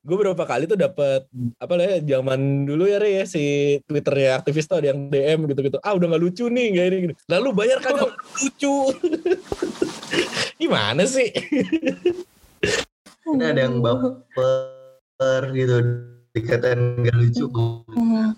Gue 0.03 0.19
beberapa 0.19 0.43
kali 0.43 0.67
tuh 0.67 0.75
dapat 0.75 1.23
apa 1.55 1.73
lah 1.79 1.85
ya 1.88 2.19
zaman 2.19 2.67
dulu 2.67 2.91
ya 2.91 3.00
ya 3.00 3.23
si 3.23 3.79
twitternya 3.88 4.35
aktivis 4.35 4.67
tuh 4.67 4.83
ada 4.83 4.91
yang 4.91 5.07
DM 5.07 5.47
gitu-gitu. 5.47 5.79
Ah 5.79 5.95
udah 5.95 6.12
nggak 6.12 6.23
lucu 6.27 6.50
nih 6.51 6.65
nggak 6.75 6.85
ini 6.89 6.97
gini. 7.07 7.13
Lalu 7.29 7.50
bayar 7.55 7.77
kagak 7.79 8.12
lucu. 8.12 8.91
Gimana 10.59 11.07
sih? 11.07 11.31
Ini 13.23 13.43
ada 13.55 13.62
yang 13.63 13.79
baper 13.79 15.41
gitu 15.55 16.12
dikatain 16.33 17.05
gak 17.05 17.15
lucu. 17.15 17.45
Mhm. 17.93 18.33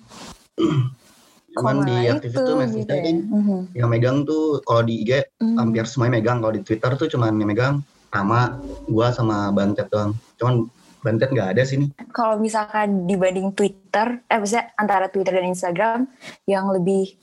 Cuman 1.55 1.87
di 1.87 1.95
aktivis 2.11 2.35
itu 2.35 2.41
tuh 2.43 2.55
gitu 2.67 2.91
ya. 2.91 2.99
kan 2.99 3.17
Mhm. 3.31 3.59
yang 3.71 3.87
megang 3.87 4.17
tuh 4.27 4.59
kalau 4.67 4.83
di 4.83 5.07
IG 5.07 5.23
Mhm. 5.39 5.55
hampir 5.55 5.83
semuanya 5.87 6.19
megang 6.19 6.43
kalau 6.43 6.51
di 6.51 6.61
Twitter 6.67 6.91
tuh 6.99 7.07
cuman 7.07 7.31
yang 7.39 7.47
megang 7.47 7.75
sama 8.11 8.59
gua 8.91 9.15
sama 9.15 9.55
Bantet 9.55 9.87
doang. 9.87 10.11
Cuman 10.35 10.67
Bantet 10.99 11.31
nggak 11.31 11.55
ada 11.55 11.63
sini. 11.63 11.95
Kalau 12.11 12.35
misalkan 12.35 13.07
dibanding 13.07 13.55
Twitter, 13.55 14.19
eh 14.27 14.37
maksudnya 14.41 14.73
antara 14.75 15.07
Twitter 15.07 15.37
dan 15.39 15.47
Instagram, 15.47 15.99
yang 16.43 16.67
lebih 16.67 17.15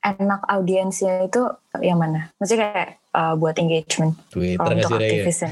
enak 0.00 0.44
audiensnya 0.48 1.28
itu 1.28 1.46
yang 1.80 2.00
mana? 2.00 2.32
Maksudnya 2.36 2.72
kayak 2.72 2.90
uh, 3.14 3.34
buat 3.36 3.56
engagement. 3.56 4.16
Twitter 4.28 4.60
Kalau 4.60 4.72
nggak 4.76 4.88
untuk 4.88 5.00
ya? 5.00 5.08
aktivisnya. 5.08 5.50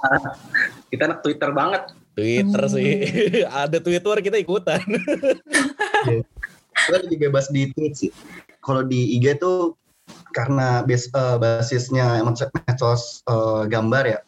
Kita 0.90 1.02
anak 1.08 1.20
Twitter 1.22 1.50
banget. 1.54 1.82
Twitter 2.12 2.62
Hmm. 2.64 2.72
sih 2.72 2.90
ada 3.62 3.78
Twitter 3.78 4.16
kita 4.20 4.36
ikutan 4.36 4.80
Gua 6.80 6.96
lebih 7.04 7.28
bebas 7.28 7.52
di 7.52 7.68
tweet 7.70 7.92
sih. 7.92 8.10
Kalau 8.58 8.80
di 8.80 9.14
IG 9.14 9.36
tuh 9.36 9.76
karena 10.32 10.80
base, 10.80 11.12
eh, 11.12 11.36
basisnya 11.36 12.24
medsos 12.24 13.20
eh, 13.26 13.62
gambar 13.68 14.04
ya. 14.08 14.18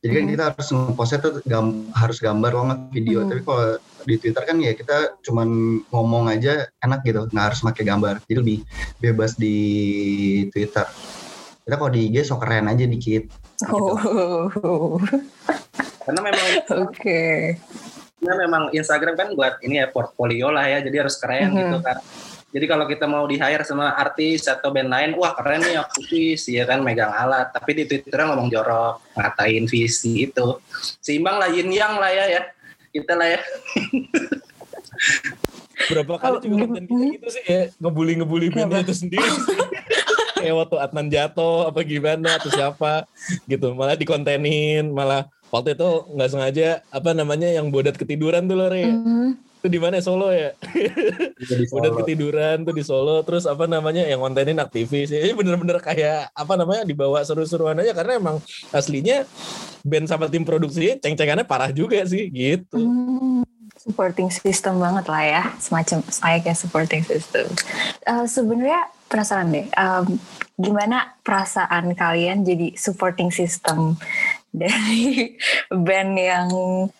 Jadi 0.00 0.10
kan 0.10 0.24
Mhm. 0.24 0.30
kita 0.32 0.42
harus 0.50 0.68
ngepostnya 0.70 1.18
tuh 1.20 1.32
gam- 1.44 1.86
harus 1.92 2.18
gambar 2.18 2.50
nggak 2.50 2.80
video. 2.90 3.18
Mhm. 3.20 3.28
Tapi 3.30 3.40
kalau 3.44 3.64
di 4.00 4.14
Twitter 4.16 4.42
kan 4.42 4.56
ya 4.58 4.72
kita 4.72 4.96
cuman 5.22 5.48
ngomong 5.86 6.24
aja 6.26 6.66
enak 6.80 7.04
gitu, 7.04 7.28
nggak 7.28 7.46
harus 7.52 7.60
pakai 7.62 7.84
gambar. 7.84 8.14
Jadi 8.26 8.36
lebih 8.36 8.58
bebas 8.98 9.36
di 9.36 9.56
Twitter. 10.50 10.88
Kita 11.62 11.74
kalau 11.76 11.92
di 11.92 12.10
IG 12.10 12.26
sok 12.26 12.42
keren 12.42 12.66
aja 12.66 12.82
dikit. 12.82 13.28
Oh, 13.70 14.96
Karena 16.10 16.20
memang 16.26 16.46
oke. 16.90 17.22
karena 18.20 18.34
memang 18.36 18.62
Instagram 18.74 19.14
kan 19.16 19.28
buat 19.32 19.62
ini 19.64 19.80
ya 19.80 19.86
portfolio 19.88 20.50
lah 20.50 20.66
ya. 20.66 20.82
Jadi 20.82 20.96
harus 20.98 21.14
keren 21.16 21.54
Mhm. 21.54 21.58
gitu 21.62 21.78
kan. 21.80 21.96
Jadi 22.50 22.66
kalau 22.66 22.82
kita 22.84 23.06
mau 23.06 23.22
di 23.24 23.38
hire 23.38 23.62
sama 23.62 23.94
artis 23.94 24.50
atau 24.50 24.74
band 24.74 24.90
lain, 24.90 25.14
wah 25.14 25.38
keren 25.38 25.62
nih 25.62 25.78
aktivis, 25.78 26.50
ya 26.50 26.66
kan 26.66 26.82
megang 26.82 27.08
alat. 27.08 27.54
Tapi 27.54 27.78
di 27.78 27.84
Twitter 27.86 28.26
ngomong 28.26 28.50
jorok, 28.50 28.98
ngatain 29.14 29.70
visi 29.70 30.26
itu. 30.26 30.58
Seimbang 30.98 31.38
lah 31.38 31.46
yin 31.46 31.70
yang 31.70 31.94
lah 31.96 32.10
ya 32.10 32.26
ya. 32.26 32.42
Kita 32.90 33.14
lah 33.14 33.38
ya. 33.38 33.40
berapa 35.88 36.12
kali 36.20 36.36
Oh, 36.36 36.40
juga 36.44 36.56
konten 36.68 36.84
kita 36.84 36.92
hmm. 36.92 37.12
gitu 37.16 37.28
sih 37.32 37.42
ya 37.48 37.62
ngebully 37.80 38.12
ngebully 38.20 38.46
bandnya 38.52 38.84
itu 38.84 38.94
sendiri 38.94 39.24
sih. 39.24 39.56
kayak 40.40 40.54
waktu 40.56 40.76
Adnan 40.76 41.08
jatuh 41.08 41.72
apa 41.72 41.80
gimana 41.82 42.36
atau 42.36 42.52
siapa 42.52 43.08
gitu 43.48 43.72
malah 43.72 43.96
dikontenin 43.96 44.92
malah 44.92 45.24
waktu 45.50 45.74
itu 45.74 45.88
nggak 46.10 46.30
sengaja 46.30 46.68
apa 46.88 47.10
namanya 47.10 47.46
yang 47.46 47.68
bodat 47.68 47.94
ketiduran 47.94 48.46
tuh 48.46 48.56
loh 48.56 48.68
Re 48.68 48.86
Mhm. 48.86 49.28
itu 49.60 49.68
di 49.68 49.76
mana? 49.76 50.00
Solo 50.00 50.32
ya? 50.32 50.56
Jadi 51.36 51.64
bodat 51.72 51.92
ketiduran 52.00 52.64
tuh 52.64 52.72
di 52.72 52.80
Solo. 52.80 53.20
Terus 53.20 53.44
apa 53.44 53.68
namanya 53.68 54.02
yang 54.02 54.18
kontenin 54.18 54.56
aktivis 54.56 55.12
ya 55.12 55.20
bener-bener 55.30 55.76
kayak 55.78 56.32
apa 56.32 56.52
namanya 56.56 56.82
dibawa 56.82 57.20
seru-seruan 57.20 57.76
aja. 57.76 57.92
Karena 57.92 58.16
emang 58.16 58.40
aslinya 58.70 59.28
band 59.84 60.08
sama 60.08 60.32
tim 60.32 60.48
produksi 60.48 60.96
ceng-cengannya 60.96 61.44
parah 61.44 61.68
juga 61.70 62.00
sih 62.08 62.32
gitu. 62.32 62.80
Hmm, 62.80 63.44
supporting 63.76 64.32
system 64.32 64.80
banget 64.80 65.04
lah 65.08 65.24
ya, 65.24 65.42
semacam 65.56 66.08
saya 66.08 66.40
kayak 66.40 66.56
supporting 66.56 67.04
system. 67.04 67.44
Eh, 68.04 68.24
Sebenarnya 68.24 68.80
penasaran 69.08 69.50
deh, 69.50 69.66
em, 69.66 70.04
gimana 70.54 71.16
perasaan 71.20 71.92
kalian 71.92 72.44
jadi 72.44 72.76
supporting 72.76 73.28
system 73.28 73.96
dari 74.50 75.34
band 75.86 76.12
yang 76.14 76.46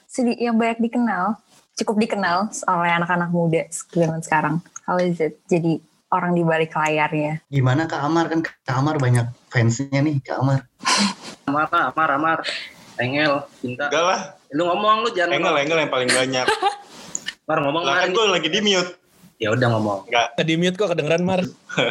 sedi- 0.07 0.39
yang 0.39 0.57
banyak 0.57 0.81
dikenal, 0.81 1.39
cukup 1.77 1.97
dikenal 1.99 2.39
oleh 2.67 2.91
anak-anak 2.93 3.31
muda 3.31 3.63
zaman 3.89 4.21
sekarang. 4.21 4.59
How 4.85 4.99
is 4.99 5.19
it 5.19 5.39
jadi 5.47 5.79
orang 6.11 6.35
di 6.35 6.43
balik 6.43 6.73
layarnya? 6.73 7.43
Gimana 7.47 7.87
Kak 7.87 8.01
Amar 8.01 8.27
kan 8.27 8.41
Kak 8.43 8.75
Amar 8.75 8.97
banyak 8.97 9.27
fansnya 9.47 10.01
nih 10.01 10.19
Kak 10.21 10.39
Amar. 10.39 10.61
Amar, 11.47 11.67
Amar, 11.71 12.09
Amar. 12.13 12.39
Engel, 12.97 13.43
cinta. 13.59 13.89
Enggak 13.89 14.05
lah, 14.05 14.21
Lu 14.51 14.67
ngomong 14.67 15.03
lu 15.03 15.11
jangan 15.11 15.33
Engel, 15.33 15.47
ngomong. 15.49 15.63
Engel 15.63 15.79
yang 15.79 15.91
paling 15.91 16.11
banyak. 16.11 16.47
Mar 17.49 17.59
ngomong 17.61 17.83
Lah 17.83 17.93
Mar. 17.93 18.03
kan 18.05 18.11
gue 18.13 18.25
lagi 18.29 18.49
di 18.49 18.61
mute. 18.61 18.93
Ya 19.41 19.49
udah 19.51 19.69
ngomong. 19.73 19.99
Enggak, 20.07 20.27
di 20.39 20.55
mute 20.55 20.77
kok 20.77 20.91
kedengeran 20.91 21.25
Mar 21.25 21.41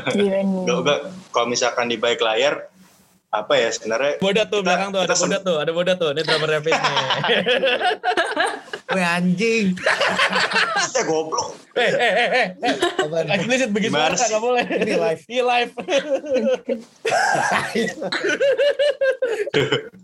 Gimana? 0.07 0.43
enggak, 0.45 0.77
enggak. 0.77 0.99
Kalau 1.33 1.47
misalkan 1.47 1.89
di 1.89 1.97
balik 1.97 2.21
layar, 2.21 2.69
apa 3.29 3.53
ya 3.53 3.69
sebenarnya 3.69 4.17
Bodat 4.17 4.49
tuh 4.49 4.65
Kita- 4.65 4.73
belakang 4.73 4.89
tuh 4.89 5.01
ada 5.05 5.13
bodat 5.13 5.41
tuh, 5.45 5.57
ada 5.61 5.71
bodat 5.71 5.97
tuh. 6.01 6.09
Ini 6.11 6.21
drummer 6.25 6.49
Rapid 6.49 6.73
nih. 6.73 6.97
Weh 8.97 9.05
anjing. 9.05 9.65
ya 10.89 11.03
goblok. 11.09 11.53
eh, 11.77 11.93
eh, 11.93 11.93
eh, 11.93 12.29
eh, 12.33 12.47
eh. 12.57 13.33
Eksplisit 13.37 13.69
begitu 13.69 13.93
sih? 13.93 14.33
nggak 14.33 14.41
boleh. 14.41 14.65
Ini 14.65 14.93
live. 14.97 15.21
Iya 15.29 15.43
live. 15.45 15.71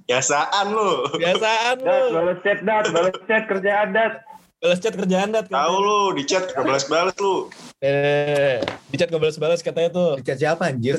Biasaan 0.06 0.66
lu. 0.70 0.92
Biasaan 1.18 1.76
lu. 1.82 1.98
balas 2.14 2.38
chat, 2.46 2.60
Dat, 2.62 2.84
balas 2.94 3.18
chat 3.26 3.44
kerjaan, 3.50 3.90
Dat. 3.90 4.14
Balas 4.62 4.80
chat 4.80 4.94
kerjaan 4.94 5.30
dat. 5.30 5.46
Tahu 5.50 5.76
lu 5.78 6.00
di 6.14 6.24
chat 6.26 6.50
gak 6.50 6.62
balas-balas 6.62 7.14
lu. 7.18 7.50
Eh, 7.82 8.62
di 8.90 8.96
chat 8.96 9.10
ngebalas-balas 9.10 9.62
katanya 9.62 9.90
tuh. 9.90 10.18
Chat 10.22 10.38
siapa 10.38 10.70
anjir? 10.70 10.98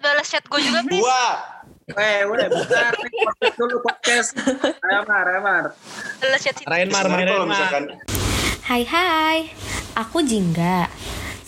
Balas 0.00 0.26
chat 0.26 0.44
gue 0.44 0.60
juga, 0.60 0.80
please. 0.84 1.04
Gua. 1.04 1.57
Eh, 1.88 2.20
udah 2.28 2.46
bukan 2.52 2.92
nih 3.00 3.12
podcast 3.24 3.56
dulu 3.56 3.76
podcast. 3.80 4.28
Ayo 4.84 5.00
Mar, 5.08 5.24
ayo 5.24 5.40
Mar. 5.40 5.64
Balas 6.20 6.40
chat 6.44 6.54
sih. 6.60 6.64
Rain 6.68 6.92
Mar, 6.92 7.00
Sebenarnya 7.08 7.24
main 7.24 7.32
kalau 7.32 7.46
Rain 7.46 7.48
Mar. 7.48 7.56
misalkan 7.56 7.84
Hai 8.68 8.82
hai, 8.84 9.38
aku 9.96 10.20
Jingga. 10.20 10.84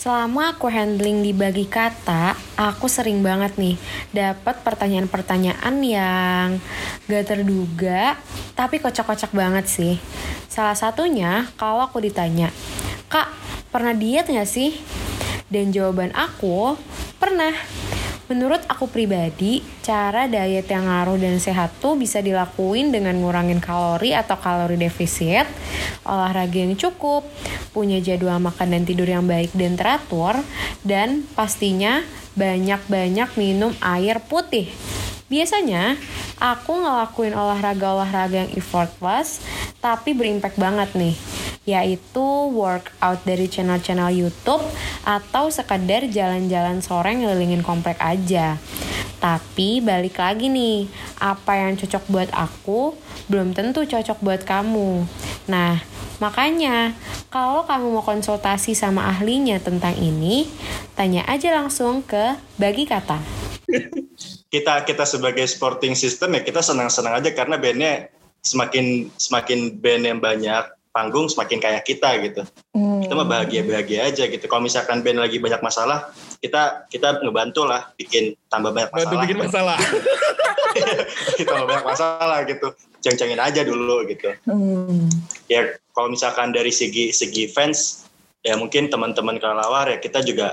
Selama 0.00 0.56
aku 0.56 0.73
handling 0.73 1.20
di 1.20 1.37
bagi 1.37 1.68
kata, 1.68 2.32
aku 2.56 2.88
sering 2.88 3.20
banget 3.20 3.61
nih 3.61 3.76
dapat 4.16 4.64
pertanyaan-pertanyaan 4.64 5.75
yang 5.85 6.56
gak 7.04 7.25
terduga, 7.28 8.16
tapi 8.56 8.80
kocak-kocak 8.80 9.37
banget 9.37 9.68
sih. 9.68 10.00
Salah 10.49 10.73
satunya 10.73 11.52
kalau 11.61 11.85
aku 11.85 12.00
ditanya, 12.00 12.49
Kak, 13.12 13.28
pernah 13.68 13.92
diet 13.92 14.25
gak 14.25 14.49
sih? 14.49 14.80
Dan 15.50 15.75
jawaban 15.75 16.14
aku, 16.14 16.78
pernah. 17.19 17.50
Menurut 18.30 18.62
aku 18.71 18.87
pribadi, 18.87 19.59
cara 19.83 20.30
diet 20.30 20.71
yang 20.71 20.87
ngaruh 20.87 21.19
dan 21.19 21.42
sehat 21.42 21.75
tuh 21.83 21.99
bisa 21.99 22.23
dilakuin 22.23 22.95
dengan 22.95 23.19
ngurangin 23.19 23.59
kalori 23.59 24.14
atau 24.14 24.38
kalori 24.38 24.78
defisit, 24.78 25.50
olahraga 26.07 26.54
yang 26.54 26.78
cukup, 26.78 27.26
punya 27.75 27.99
jadwal 27.99 28.38
makan 28.38 28.71
dan 28.71 28.87
tidur 28.87 29.11
yang 29.11 29.26
baik 29.26 29.50
dan 29.59 29.75
teratur, 29.75 30.38
dan 30.87 31.26
pastinya 31.35 32.07
banyak-banyak 32.38 33.35
minum 33.35 33.75
air 33.83 34.23
putih. 34.23 34.71
Biasanya, 35.26 35.99
aku 36.38 36.87
ngelakuin 36.87 37.35
olahraga-olahraga 37.35 38.47
yang 38.47 38.50
effortless, 38.54 39.42
tapi 39.83 40.14
berimpact 40.14 40.54
banget 40.54 40.95
nih 40.95 41.39
yaitu 41.68 42.26
workout 42.50 43.20
dari 43.28 43.46
channel-channel 43.46 44.10
YouTube 44.10 44.64
atau 45.04 45.52
sekedar 45.52 46.08
jalan-jalan 46.08 46.80
sore 46.80 47.12
ngelilingin 47.16 47.60
komplek 47.60 48.00
aja. 48.00 48.56
Tapi 49.20 49.84
balik 49.84 50.16
lagi 50.16 50.48
nih, 50.48 50.88
apa 51.20 51.60
yang 51.60 51.76
cocok 51.76 52.04
buat 52.08 52.30
aku 52.32 52.96
belum 53.28 53.52
tentu 53.52 53.84
cocok 53.84 54.18
buat 54.24 54.42
kamu. 54.48 55.04
Nah, 55.52 55.76
Makanya, 56.20 56.92
kalau 57.32 57.64
kamu 57.64 57.96
mau 57.96 58.04
konsultasi 58.04 58.76
sama 58.76 59.08
ahlinya 59.08 59.56
tentang 59.56 59.96
ini, 59.96 60.44
tanya 60.92 61.24
aja 61.24 61.56
langsung 61.56 62.04
ke 62.04 62.36
bagi 62.60 62.84
kata. 62.84 63.16
Kita 64.52 64.82
kita 64.82 65.06
sebagai 65.06 65.46
sporting 65.46 65.94
system 65.94 66.34
ya 66.34 66.42
kita 66.42 66.58
senang-senang 66.58 67.22
aja 67.22 67.30
karena 67.30 67.54
bandnya 67.54 68.10
semakin 68.42 69.06
semakin 69.14 69.78
band 69.78 70.02
yang 70.10 70.18
banyak 70.18 70.66
panggung 70.90 71.30
semakin 71.30 71.59
kayak 71.62 71.82
kita 71.87 72.18
gitu. 72.23 72.42
Hmm. 72.75 73.00
Kita 73.02 73.14
mah 73.14 73.26
bahagia-bahagia 73.26 74.11
aja 74.11 74.26
gitu. 74.26 74.44
Kalau 74.50 74.62
misalkan 74.62 75.02
band 75.06 75.23
lagi 75.23 75.38
banyak 75.38 75.62
masalah, 75.62 76.11
kita 76.42 76.87
kita 76.90 77.23
ngebantu 77.23 77.62
lah 77.66 77.90
bikin 77.94 78.35
tambah 78.50 78.75
banyak 78.75 78.90
Bantu 78.90 79.06
masalah. 79.06 79.23
bikin 79.23 79.38
masalah. 79.38 79.78
kita 81.38 81.49
tambah 81.54 81.66
banyak 81.70 81.87
masalah 81.87 82.38
gitu. 82.47 82.68
Ceng-cengin 83.00 83.40
aja 83.40 83.64
dulu 83.64 84.04
gitu. 84.11 84.35
Hmm. 84.44 85.09
ya 85.49 85.78
kalau 85.97 86.12
misalkan 86.12 86.52
dari 86.52 86.70
segi 86.70 87.11
segi 87.11 87.49
fans 87.49 88.06
ya 88.40 88.56
mungkin 88.56 88.88
teman-teman 88.88 89.37
kelelawar 89.37 89.88
ya 89.88 89.99
kita 90.00 90.25
juga 90.25 90.52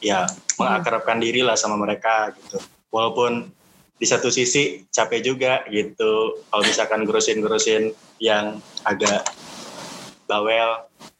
ya 0.00 0.24
mengakrabkan 0.56 1.20
diri 1.20 1.44
lah 1.44 1.56
sama 1.56 1.76
mereka 1.76 2.32
gitu 2.36 2.60
walaupun 2.92 3.48
di 3.96 4.04
satu 4.08 4.28
sisi 4.28 4.84
capek 4.92 5.20
juga 5.24 5.64
gitu 5.72 6.40
kalau 6.52 6.62
misalkan 6.64 7.04
ngurusin-ngurusin 7.04 7.92
yang 8.20 8.60
agak 8.84 9.24
bawel 10.26 10.70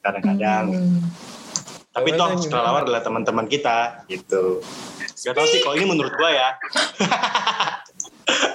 kadang-kadang 0.03 0.65
Hmm. 0.71 1.01
tapi 1.95 2.13
toh 2.13 2.29
kelelawar 2.37 2.85
adalah 2.85 3.01
teman-teman 3.01 3.47
kita 3.47 4.05
gitu 4.07 4.61
gak 5.25 5.35
tau 5.35 5.47
sih 5.49 5.65
kalau 5.65 5.75
ini 5.75 5.87
menurut 5.89 6.13
gua 6.13 6.31
ya 6.31 6.49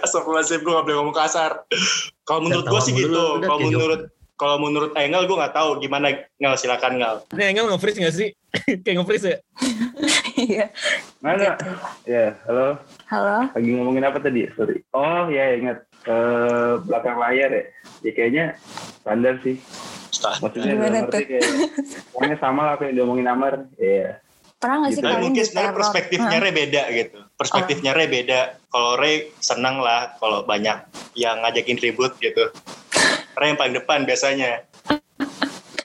Astagfirullahaladzim 0.04 0.62
gue 0.62 0.74
gak 0.74 0.86
boleh 0.86 0.98
ngomong 1.00 1.16
kasar 1.16 1.64
kalau 2.24 2.46
menurut 2.46 2.66
gua 2.68 2.82
sih 2.84 2.94
gitu 2.94 3.40
kalau 3.42 3.60
menurut 3.60 4.02
kalau 4.36 4.58
menurut 4.58 4.92
Engel 4.98 5.30
gue 5.30 5.38
nggak 5.38 5.54
tahu 5.54 5.78
gimana 5.78 6.18
Ngel 6.42 6.58
silakan 6.58 6.98
Ngel 6.98 7.16
Ini 7.38 7.44
Engel 7.54 7.70
nge-freeze 7.70 8.02
gak 8.02 8.16
sih? 8.18 8.30
Kayak 8.82 8.96
nge-freeze 8.98 9.28
ya? 9.30 9.38
Iya. 10.34 10.66
Mana? 11.22 11.54
Ya, 12.10 12.34
halo. 12.50 12.82
Halo. 13.06 13.54
Lagi 13.54 13.70
ngomongin 13.70 14.02
apa 14.02 14.18
tadi? 14.18 14.50
Sorry. 14.58 14.82
Oh 14.98 15.30
ya 15.30 15.54
ingat 15.54 15.86
ke 16.02 16.18
belakang 16.90 17.22
layar 17.22 17.54
ya. 17.54 17.64
Ya 18.02 18.12
kayaknya 18.18 18.46
standar 19.06 19.38
sih. 19.46 19.62
Maksudnya 20.12 20.74
Gimana 20.76 20.90
dalam 20.92 21.08
arti 21.08 21.18
tuh? 21.18 21.28
kayak 21.28 21.44
pokoknya 22.12 22.38
sama 22.38 22.62
lah 22.68 22.74
apa 22.76 22.84
yang 22.88 22.94
diomongin 23.00 23.28
Amar. 23.32 23.54
Iya. 23.80 24.20
Pernah 24.62 24.76
nggak 24.86 24.92
sih 24.92 25.02
Gitu. 25.02 25.08
Kalian 25.08 25.22
mungkin 25.26 25.44
sebenarnya 25.48 25.74
perspektifnya? 25.74 26.38
Ray 26.38 26.54
beda 26.54 26.82
gitu. 26.94 27.18
Perspektifnya 27.34 27.92
Ray 27.98 28.10
beda. 28.12 28.40
Kalau 28.70 28.92
Ray 29.00 29.16
senang 29.42 29.82
lah 29.82 30.14
kalau 30.22 30.46
banyak 30.46 30.78
yang 31.18 31.42
ngajakin 31.42 31.78
ribut 31.82 32.14
gitu. 32.22 32.54
Ray 33.34 33.56
yang 33.56 33.58
paling 33.58 33.74
depan 33.74 34.06
biasanya. 34.06 34.68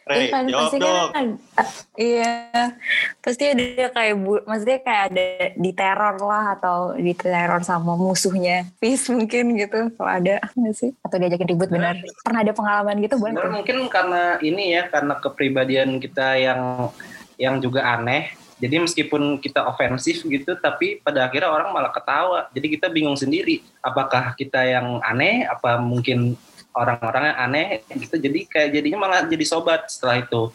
Ray, 0.06 0.30
Iya 0.30 0.38
kan, 0.38 0.44
jawab 0.46 0.70
dong. 0.78 1.08
kan. 1.10 1.26
Iya 1.98 2.32
pasti 3.18 3.42
ada 3.50 3.90
kayak 3.90 4.14
bu 4.22 4.38
maksudnya 4.46 4.78
kayak 4.86 5.02
ada 5.10 5.26
diteror 5.58 6.16
lah 6.22 6.44
atau 6.54 6.94
diteror 6.94 7.58
sama 7.66 7.98
musuhnya 7.98 8.70
Fis 8.78 9.10
mungkin 9.10 9.58
gitu 9.58 9.90
kalau 9.98 10.10
ada 10.14 10.38
nggak 10.54 10.75
sih? 10.78 10.94
Atau 11.02 11.18
diajakin 11.18 11.50
ribut 11.50 11.75
benar. 11.75 11.98
Pernah 12.22 12.40
ada 12.46 12.54
pengalaman 12.54 13.02
gitu 13.02 13.18
boleh 13.18 13.34
Sebenarnya 13.34 13.50
tuh? 13.50 13.56
mungkin 13.58 13.78
karena 13.90 14.22
ini 14.46 14.64
ya 14.78 14.82
karena 14.86 15.14
kepribadian 15.18 15.98
kita 15.98 16.38
yang 16.38 16.60
yang 17.34 17.58
juga 17.58 17.82
aneh. 17.82 18.30
Jadi 18.62 18.86
meskipun 18.86 19.42
kita 19.42 19.66
ofensif 19.68 20.22
gitu 20.22 20.54
tapi 20.56 21.02
pada 21.02 21.26
akhirnya 21.26 21.50
orang 21.50 21.75
malah 21.75 21.90
ketawa. 21.90 22.46
Jadi 22.54 22.78
kita 22.78 22.86
bingung 22.94 23.18
sendiri 23.18 23.58
apakah 23.82 24.38
kita 24.38 24.62
yang 24.70 25.02
aneh 25.02 25.50
apa 25.50 25.82
mungkin 25.82 26.38
orang-orang 26.76 27.33
yang 27.33 27.38
aneh 27.40 27.66
gitu. 27.97 28.16
Jadi 28.21 28.40
kayak 28.45 28.68
jadinya 28.76 28.99
malah 29.09 29.21
jadi 29.25 29.45
sobat 29.49 29.88
setelah 29.88 30.21
itu. 30.21 30.52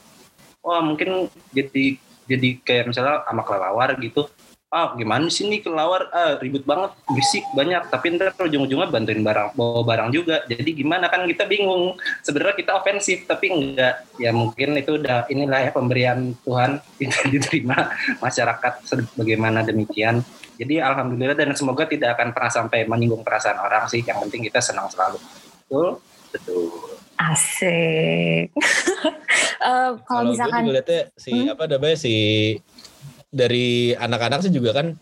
Wah 0.61 0.79
mungkin 0.85 1.27
jadi 1.49 1.97
jadi 2.29 2.49
kayak 2.61 2.93
misalnya 2.93 3.25
sama 3.25 3.41
kelelawar 3.41 3.97
gitu. 3.97 4.29
Ah 4.71 4.95
gimana 4.95 5.27
sih 5.27 5.51
nih 5.51 5.67
kelelawar? 5.67 6.07
Ah, 6.15 6.39
ribut 6.39 6.63
banget 6.63 6.95
berisik 7.09 7.43
banyak. 7.51 7.91
Tapi 7.91 8.15
ntar 8.15 8.31
ujung-ujungnya 8.39 8.87
bantuin 8.87 9.19
barang 9.19 9.57
bawa 9.57 9.83
barang 9.83 10.09
juga. 10.15 10.47
Jadi 10.47 10.71
gimana? 10.71 11.11
Kan 11.11 11.27
kita 11.27 11.43
bingung. 11.43 11.99
Sebenarnya 12.23 12.55
kita 12.55 12.71
ofensif 12.79 13.27
tapi 13.27 13.51
enggak. 13.51 14.07
Ya 14.15 14.31
mungkin 14.31 14.79
itu 14.79 14.95
udah 14.95 15.27
inilah 15.27 15.67
ya 15.67 15.71
pemberian 15.75 16.37
Tuhan 16.45 16.79
kita 17.01 17.19
diterima 17.27 17.91
masyarakat 18.23 18.73
bagaimana 19.19 19.65
demikian. 19.67 20.23
Jadi 20.55 20.77
alhamdulillah 20.77 21.35
dan 21.35 21.51
semoga 21.57 21.89
tidak 21.89 22.15
akan 22.15 22.31
pernah 22.31 22.51
sampai 22.53 22.85
menyinggung 22.87 23.27
perasaan 23.27 23.59
orang 23.59 23.91
sih. 23.91 24.05
Yang 24.07 24.29
penting 24.29 24.47
kita 24.47 24.63
senang 24.63 24.87
selalu. 24.87 25.19
Betul 25.67 25.99
betul 26.33 26.71
asik. 27.21 28.49
Eh, 29.61 29.93
kalau 30.09 30.25
Kalau 30.25 30.25
gue 30.25 30.33
misalkan 30.33 30.63
juga 30.65 30.81
si 31.21 31.29
Hmm? 31.29 31.53
apa 31.53 31.69
namanya 31.69 31.93
si 31.93 32.15
dari 33.29 33.93
anak-anak 33.93 34.41
sih 34.41 34.49
juga 34.49 34.73
kan 34.73 34.97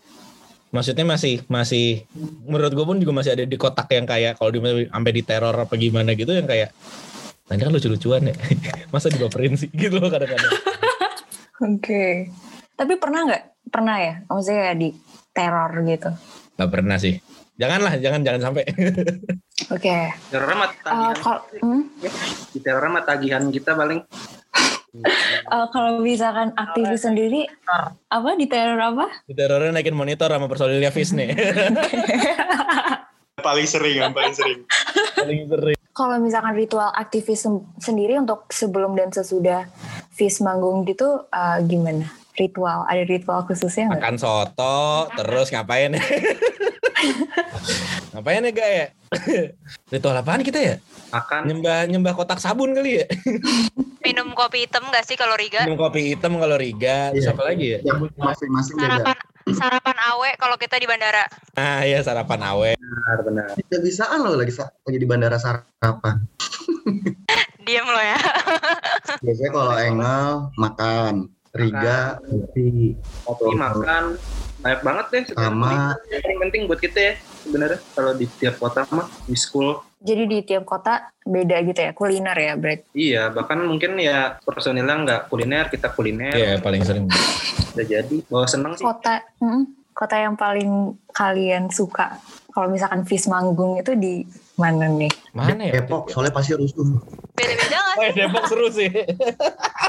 maksudnya 0.68 1.08
masih 1.08 1.40
masih 1.48 2.04
menurut 2.44 2.68
gue 2.76 2.84
pun 2.84 3.00
juga 3.00 3.12
masih 3.16 3.32
ada 3.32 3.48
di 3.48 3.56
kotak 3.56 3.88
yang 3.88 4.04
kayak 4.04 4.36
kalau 4.36 4.52
di 4.52 4.60
sampai 4.60 5.12
di 5.16 5.22
teror 5.24 5.56
apa 5.56 5.74
gimana 5.80 6.12
gitu 6.12 6.36
yang 6.36 6.44
kayak 6.44 6.76
nah 7.48 7.56
ini 7.56 7.62
kan 7.64 7.72
lucu-lucuan 7.72 8.28
ya. 8.28 8.36
Masa 8.92 9.08
dibaperin 9.08 9.56
sih? 9.56 9.72
Gitu 9.72 9.96
loh 9.96 10.12
kadang-kadang. 10.12 10.52
Oke. 11.72 12.28
Tapi 12.76 12.92
pernah 13.00 13.20
nggak? 13.32 13.42
Pernah 13.72 13.96
ya? 13.96 14.14
Maksudnya 14.28 14.62
ya 14.70 14.74
di 14.76 14.88
teror 15.32 15.72
gitu? 15.88 16.10
Nggak 16.60 16.70
pernah 16.70 16.96
sih. 17.00 17.16
Janganlah 17.56 17.96
jangan 17.96 18.20
jangan 18.28 18.40
sampai 18.52 18.64
oke. 19.70 19.96
Terornya 20.28 20.56
mah 20.56 20.68
Eh, 20.68 20.76
tagihan. 20.82 21.14
kalau 21.16 21.40
hmm? 21.56 21.82
di 22.50 22.58
terornya 22.58 22.90
mah 22.90 23.04
tagihan 23.04 23.44
kita 23.46 23.72
paling. 23.72 24.00
Eh, 24.90 25.66
kalau 25.70 26.02
misalkan 26.02 26.50
aktivis 26.52 27.06
sendiri 27.06 27.46
apa? 28.10 28.34
Di 28.34 28.50
teror 28.50 28.74
apa? 28.76 29.06
Di 29.22 29.38
terornya 29.38 29.70
naikin 29.70 29.94
monitor 29.94 30.26
sama 30.26 30.50
personilnya 30.50 30.90
Fis 30.90 31.14
nih. 31.14 31.30
Paling 33.38 33.64
sering, 33.64 33.96
yang 33.96 34.10
paling 34.10 34.34
sering. 34.34 34.66
paling 35.14 35.46
sering. 35.46 35.78
Kalau 35.90 36.18
misalkan 36.18 36.52
ritual 36.52 36.90
aktivis 36.90 37.46
sendiri 37.78 38.18
untuk 38.18 38.50
sebelum 38.50 38.92
dan 38.92 39.08
sesudah 39.08 39.70
Fis 40.10 40.42
manggung 40.42 40.82
gitu 40.84 41.22
eh, 41.24 41.62
gimana? 41.64 42.10
Ritual 42.34 42.82
ada 42.84 43.00
ritual 43.00 43.46
khususnya 43.46 43.88
nggak? 43.88 44.00
Makan 44.02 44.16
soto 44.18 45.06
terus 45.14 45.54
ngapain 45.54 45.94
ngapain 48.10 48.42
ya 48.42 48.50
gak 48.50 48.68
ya? 48.68 48.86
Ritual 49.92 50.16
apaan 50.16 50.42
kita 50.42 50.58
ya? 50.58 50.74
Makan. 51.10 51.40
Nyembah 51.46 51.78
nyembah 51.86 52.12
kotak 52.14 52.38
sabun 52.38 52.74
kali 52.74 53.02
ya? 53.02 53.06
Minum 54.06 54.34
kopi 54.34 54.66
hitam 54.66 54.82
gak 54.90 55.04
sih 55.04 55.14
kalau 55.14 55.36
Riga? 55.36 55.62
minum 55.62 55.78
kopi 55.78 56.14
hitam 56.14 56.34
kalau 56.36 56.56
Riga. 56.56 57.14
Terus 57.14 57.26
Iya. 57.26 57.32
apa 57.32 57.42
lagi 57.44 57.66
ya? 57.68 57.78
Ya, 57.82 57.92
masing-masing 58.16 58.74
beda. 58.74 58.86
Sarapan 58.98 59.16
sarapan 59.50 59.96
awe 60.08 60.30
kalau 60.36 60.56
kita 60.56 60.78
di 60.78 60.86
bandara. 60.86 61.26
ah 61.54 61.82
ya 61.82 61.98
sarapan 62.00 62.40
awe. 62.44 62.70
Benar 62.74 63.18
benar. 63.22 63.46
Tidak 63.54 63.80
bisaan 63.80 64.22
loh 64.22 64.34
lagi 64.34 64.52
lagi 64.58 64.98
di 64.98 65.06
bandara 65.06 65.36
sarapan. 65.36 66.22
Diem 67.66 67.86
lo 67.86 68.00
ya. 68.00 68.18
Biasanya 69.20 69.50
kalau 69.52 69.74
Engel 69.76 70.28
makan, 70.56 71.14
Riga 71.50 72.18
kopi, 72.20 72.94
kopi 73.26 73.52
makan 73.54 74.16
banyak 74.60 74.80
banget 74.84 75.06
deh 75.08 75.22
Sama. 75.32 75.96
yang 76.12 76.20
paling 76.20 76.40
penting 76.48 76.62
buat 76.68 76.80
kita 76.80 76.98
ya 77.00 77.12
sebenarnya. 77.44 77.78
Kalau 77.96 78.12
di 78.12 78.26
tiap 78.36 78.60
kota 78.60 78.84
mah 78.92 79.08
di 79.24 79.36
school. 79.36 79.80
Jadi 80.00 80.22
di 80.28 80.38
tiap 80.44 80.64
kota 80.64 81.12
beda 81.28 81.60
gitu 81.60 81.76
ya 81.76 81.92
kuliner 81.92 82.32
ya 82.32 82.56
berarti 82.56 82.88
iya 82.96 83.28
bahkan 83.28 83.60
mungkin 83.60 84.00
ya 84.00 84.40
personilnya 84.40 84.96
nggak 85.04 85.20
kuliner 85.28 85.68
kita 85.68 85.92
kuliner. 85.92 86.32
Iya 86.32 86.52
paling 86.60 86.82
sering. 86.84 87.06
Udah 87.76 87.86
jadi 87.88 88.16
bawa 88.28 88.46
seneng 88.48 88.72
sih. 88.76 88.84
Kota 88.84 89.20
hmm, 89.40 89.92
kota 89.92 90.16
yang 90.16 90.36
paling 90.36 90.96
kalian 91.12 91.68
suka. 91.68 92.16
Kalau 92.50 92.68
misalkan 92.72 93.04
Fis 93.04 93.28
manggung 93.28 93.78
itu 93.78 93.92
di 93.96 94.24
mana 94.60 94.84
nih 94.86 95.08
mana 95.32 95.62
ya 95.64 95.72
Depok, 95.74 96.12
soalnya 96.12 96.30
pasti 96.30 96.52
rusuh. 96.52 96.84
Beda-beda 97.32 97.72
gak 97.72 97.88
Oh, 97.90 98.04
sih? 98.04 98.12
ya, 98.12 98.12
Depok 98.20 98.44
seru 98.46 98.66
sih 98.68 98.88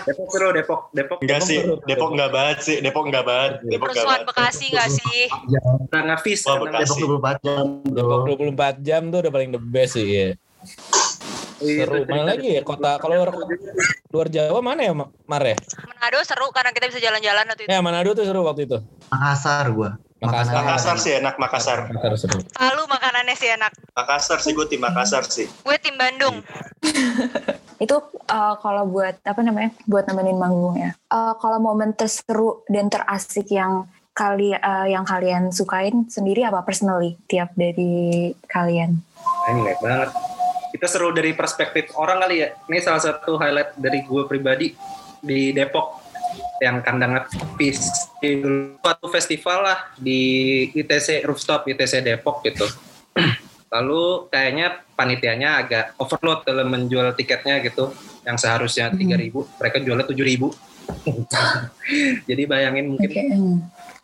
Depok 0.01 0.27
seru 0.31 0.49
Depok 0.51 0.81
Depok 0.91 1.17
Enggak 1.19 1.41
sih, 1.43 1.59
Depok 1.83 2.09
enggak 2.09 2.31
banget 2.31 2.57
sih. 2.63 2.77
Depok 2.79 3.03
enggak 3.05 3.23
banget. 3.23 3.51
Depok 3.67 3.87
enggak 3.91 4.07
banget. 4.07 4.25
Bekasi 4.25 4.65
gak 4.71 4.89
sih? 4.89 5.19
Wah, 5.29 5.85
karena 5.91 6.15
Bekasi. 6.17 6.97
Depok 6.97 7.19
24 7.21 7.37
jam, 7.43 7.65
Depok 7.85 8.19
bro. 8.25 8.35
24 8.49 8.77
jam 8.81 9.01
tuh 9.07 9.19
udah 9.21 9.31
paling 9.31 9.51
the 9.51 9.61
best 9.61 9.93
sih 9.93 10.07
ya. 10.07 10.27
Iya, 11.61 11.85
Seru. 11.85 12.01
Mana 12.09 12.23
lagi 12.25 12.57
ya 12.57 12.61
kota 12.65 12.97
kalau 12.97 13.21
luar, 13.21 13.29
luar 14.09 14.27
Jawa 14.27 14.59
mana 14.65 14.81
ya 14.81 14.93
Ma- 14.97 15.11
Mar 15.27 15.43
ya? 15.45 15.53
Manado 15.85 16.17
seru 16.25 16.49
karena 16.49 16.73
kita 16.73 16.89
bisa 16.89 16.97
jalan-jalan 16.97 17.45
waktu 17.45 17.63
itu. 17.65 17.69
Ya 17.69 17.79
Manado 17.79 18.09
tuh 18.11 18.25
seru 18.25 18.41
waktu 18.41 18.65
itu. 18.65 18.77
Makassar 19.07 19.69
gua. 19.69 19.93
Makassar. 20.21 20.53
Makassar 20.53 20.97
sih 21.01 21.11
enak 21.17 21.35
Makassar. 21.41 21.79
Makassar 21.89 22.13
seru. 22.21 22.39
Palu 22.53 22.83
makanannya 22.85 23.33
sih 23.33 23.49
enak. 23.49 23.73
Makassar 23.97 24.37
sih 24.37 24.53
gue 24.53 24.69
tim 24.69 24.77
Makassar 24.77 25.25
sih. 25.25 25.49
Gue 25.65 25.77
tim 25.81 25.97
Bandung. 25.97 26.45
itu 27.83 27.97
eh, 28.29 28.55
kalau 28.61 28.85
buat 28.85 29.17
apa 29.25 29.41
namanya 29.41 29.73
buat 29.89 30.05
nemenin 30.05 30.37
manggung 30.37 30.77
ya 30.77 30.93
Eh, 30.93 31.33
kalau 31.41 31.57
momen 31.57 31.97
terseru 31.97 32.61
dan 32.69 32.93
terasik 32.93 33.49
yang 33.49 33.89
kali 34.13 34.53
eh, 34.53 34.87
yang 34.93 35.01
kalian 35.01 35.49
sukain 35.49 36.05
sendiri 36.05 36.45
apa 36.45 36.61
personally 36.61 37.17
tiap 37.25 37.57
dari 37.57 38.29
kalian 38.45 39.01
ini 39.49 39.73
banget 39.81 40.13
kita 40.71 40.87
seru 40.87 41.11
dari 41.11 41.35
perspektif 41.35 41.91
orang 41.99 42.23
kali 42.23 42.47
ya. 42.47 42.55
Ini 42.71 42.79
salah 42.79 43.03
satu 43.03 43.35
highlight 43.35 43.75
dari 43.75 44.07
gue 44.07 44.23
pribadi 44.23 44.71
di 45.19 45.51
Depok 45.51 46.00
yang 46.61 46.85
kandang 46.85 47.25
di 47.57 47.73
suatu 47.73 49.07
festival 49.09 49.65
lah 49.65 49.79
di 49.97 50.21
ITC 50.69 51.25
rooftop 51.25 51.65
ITC 51.65 52.05
Depok 52.05 52.45
gitu. 52.45 52.69
Lalu 53.73 54.29
kayaknya 54.29 54.85
panitianya 54.93 55.65
agak 55.65 55.85
overload 55.97 56.45
dalam 56.45 56.69
menjual 56.69 57.17
tiketnya 57.17 57.57
gitu. 57.65 57.89
Yang 58.21 58.37
seharusnya 58.45 58.93
3000 58.93 59.33
mereka 59.33 59.77
jualnya 59.81 60.05
7000 60.05 60.69
Jadi 62.29 62.43
bayangin 62.45 62.93
mungkin 62.93 63.25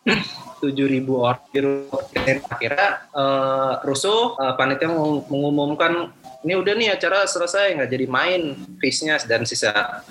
tujuh 0.63 0.87
ribu 0.89 1.21
orang 1.21 1.45
akhirnya 2.49 2.89
eh, 3.13 3.73
rusuh 3.85 4.33
eh, 4.41 4.53
panitia 4.57 4.89
meng- 4.89 5.29
mengumumkan 5.29 6.09
ini 6.41 6.53
udah 6.57 6.73
nih 6.73 6.89
acara 6.97 7.29
selesai 7.29 7.77
nggak 7.77 7.89
jadi 7.91 8.05
main 8.09 8.41
fees-nya 8.81 9.21
dan 9.25 9.45
sisa 9.45 10.01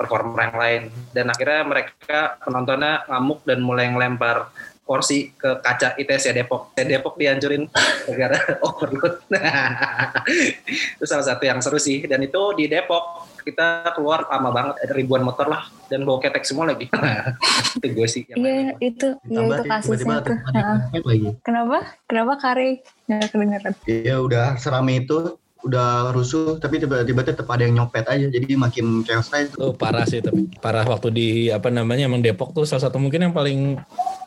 performer 0.00 0.48
yang 0.48 0.56
lain 0.56 0.82
dan 1.12 1.28
akhirnya 1.28 1.60
mereka 1.68 2.40
penontonnya 2.40 3.04
ngamuk 3.04 3.44
dan 3.44 3.60
mulai 3.60 3.92
ngelempar 3.92 4.48
kursi 4.90 5.30
ke 5.38 5.62
kaca 5.62 5.94
ITC 5.94 6.34
Depok. 6.34 6.74
Depok 6.74 7.14
dihancurin 7.14 7.70
negara 8.10 8.58
overload. 8.58 9.22
itu 10.98 11.04
salah 11.06 11.22
satu 11.30 11.46
yang 11.46 11.62
seru 11.62 11.78
sih 11.78 12.02
dan 12.10 12.18
itu 12.26 12.40
di 12.58 12.66
Depok 12.66 13.30
kita 13.46 13.94
keluar 13.94 14.26
lama 14.26 14.50
banget 14.50 14.74
ada 14.82 14.92
ribuan 14.98 15.22
motor 15.22 15.46
lah 15.46 15.70
dan 15.86 16.02
bawa 16.02 16.18
ketek 16.18 16.42
semua 16.42 16.74
lagi. 16.74 16.90
itu 17.78 17.86
gue 17.86 18.08
sih. 18.10 18.26
yang 18.34 18.42
Iya 18.42 18.58
itu, 18.82 19.08
iya 19.14 19.38
Ditambah 19.46 19.58
itu 19.62 19.62
kasusnya 19.70 20.16
lagi. 21.06 21.28
Kenapa? 21.46 21.78
Kenapa 22.10 22.32
Kari 22.42 22.82
nggak 23.06 23.30
kedengeran? 23.30 23.72
Iya 23.86 24.16
udah 24.18 24.46
serame 24.58 25.06
itu 25.06 25.38
udah 25.60 26.16
rusuh 26.16 26.56
tapi 26.56 26.80
tiba-tiba 26.80 27.20
tetap 27.20 27.44
ada 27.52 27.68
yang 27.68 27.76
nyopet 27.76 28.08
aja 28.08 28.32
jadi 28.32 28.56
makin 28.56 29.04
chaos 29.04 29.28
aja 29.36 29.52
Tuh. 29.52 29.76
Parah 29.76 30.08
sih 30.08 30.24
tapi 30.24 30.48
parah 30.56 30.88
waktu 30.88 31.08
di 31.12 31.28
apa 31.52 31.68
namanya 31.68 32.08
emang 32.08 32.24
Depok 32.24 32.56
tuh 32.56 32.64
salah 32.64 32.88
satu 32.88 32.96
mungkin 32.96 33.28
yang 33.28 33.34
paling 33.36 33.76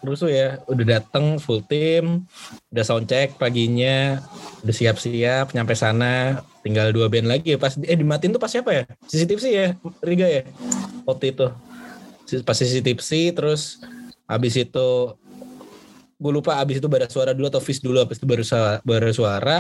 rusuh 0.06 0.30
ya. 0.30 0.62
Udah 0.70 1.00
dateng 1.00 1.42
full 1.42 1.66
tim 1.66 2.30
udah 2.70 2.84
sound 2.86 3.10
check 3.10 3.34
paginya 3.42 4.22
udah 4.62 4.76
siap-siap 4.76 5.58
nyampe 5.58 5.74
sana 5.74 6.46
tinggal 6.62 6.94
dua 6.94 7.10
band 7.10 7.26
lagi 7.26 7.56
ya. 7.56 7.58
Pas 7.58 7.74
eh 7.82 7.98
dimatiin 7.98 8.38
tuh 8.38 8.42
pas 8.42 8.54
siapa 8.54 8.70
ya? 8.70 8.84
CCTV 9.10 9.38
sih 9.42 9.54
ya 9.58 9.68
Riga 10.06 10.30
ya? 10.30 10.44
Waktu 11.10 11.34
itu. 11.34 11.50
Pas 12.46 12.56
CCTV 12.58 13.34
terus 13.34 13.82
habis 14.30 14.54
itu 14.54 14.90
gue 16.24 16.32
lupa 16.40 16.56
abis 16.64 16.80
itu 16.80 16.88
bara 16.88 17.04
suara 17.12 17.36
dulu 17.36 17.52
atau 17.52 17.60
Fis 17.60 17.84
dulu 17.84 18.00
abis 18.00 18.16
itu 18.16 18.24
baru 18.24 18.48
sa- 18.48 18.80
baru 18.88 19.12
suara. 19.12 19.60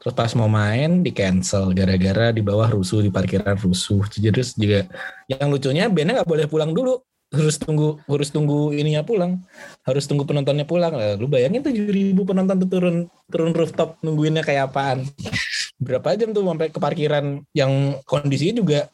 Terus 0.00 0.14
pas 0.16 0.32
mau 0.32 0.48
main 0.48 1.04
di 1.04 1.12
cancel 1.12 1.76
gara-gara 1.76 2.32
di 2.32 2.40
bawah 2.40 2.72
rusuh 2.72 3.04
di 3.04 3.12
parkiran 3.12 3.60
rusuh. 3.60 4.00
Terus 4.08 4.56
juga 4.56 4.88
yang 5.28 5.52
lucunya 5.52 5.84
bandnya 5.92 6.24
nggak 6.24 6.30
boleh 6.32 6.46
pulang 6.48 6.72
dulu. 6.72 7.04
Harus 7.28 7.60
tunggu 7.60 8.00
harus 8.08 8.32
tunggu 8.32 8.72
ininya 8.72 9.04
pulang. 9.04 9.44
Harus 9.84 10.08
tunggu 10.08 10.24
penontonnya 10.24 10.64
pulang. 10.64 10.96
Lah 10.96 11.20
lu 11.20 11.28
bayangin 11.28 11.60
tujuh 11.60 11.92
ribu 11.92 12.24
penonton 12.24 12.56
tuh 12.64 12.68
turun 12.72 12.96
turun 13.28 13.52
rooftop 13.52 14.00
nungguinnya 14.00 14.40
kayak 14.40 14.72
apaan. 14.72 15.04
Berapa 15.84 16.16
jam 16.16 16.32
tuh 16.32 16.42
sampai 16.42 16.72
ke 16.72 16.80
parkiran 16.80 17.44
yang 17.52 18.00
kondisinya 18.08 18.64
juga 18.64 18.88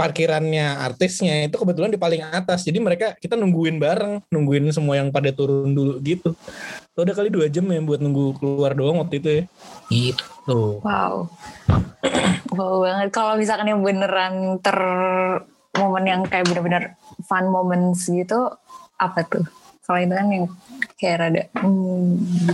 parkirannya 0.00 0.80
artisnya 0.80 1.44
itu 1.44 1.60
kebetulan 1.60 1.92
di 1.92 2.00
paling 2.00 2.24
atas 2.24 2.64
jadi 2.64 2.80
mereka 2.80 3.12
kita 3.20 3.36
nungguin 3.36 3.76
bareng 3.76 4.24
nungguin 4.32 4.72
semua 4.72 4.96
yang 4.96 5.12
pada 5.12 5.28
turun 5.36 5.76
dulu 5.76 6.00
gitu 6.00 6.32
Tuh 6.96 7.04
udah 7.04 7.12
kali 7.12 7.28
dua 7.28 7.52
jam 7.52 7.68
ya 7.68 7.84
buat 7.84 8.00
nunggu 8.00 8.40
keluar 8.40 8.72
doang 8.72 9.04
waktu 9.04 9.20
itu 9.20 9.28
ya 9.28 9.42
gitu 9.92 10.80
Wow. 10.80 11.28
wow 12.56 12.74
banget. 12.82 13.08
Kalau 13.12 13.36
misalkan 13.38 13.70
yang 13.70 13.84
beneran 13.84 14.58
ter 14.58 14.74
momen 15.78 16.04
yang 16.08 16.22
kayak 16.26 16.48
bener-bener 16.50 16.98
fun 17.28 17.46
moments 17.46 18.10
gitu, 18.10 18.50
apa 18.98 19.22
tuh? 19.28 19.46
Kalau 19.86 20.02
itu 20.02 20.10
kan 20.10 20.26
yang 20.32 20.46
kayak 20.98 21.16
rada, 21.22 21.42
hmm, 21.62 22.50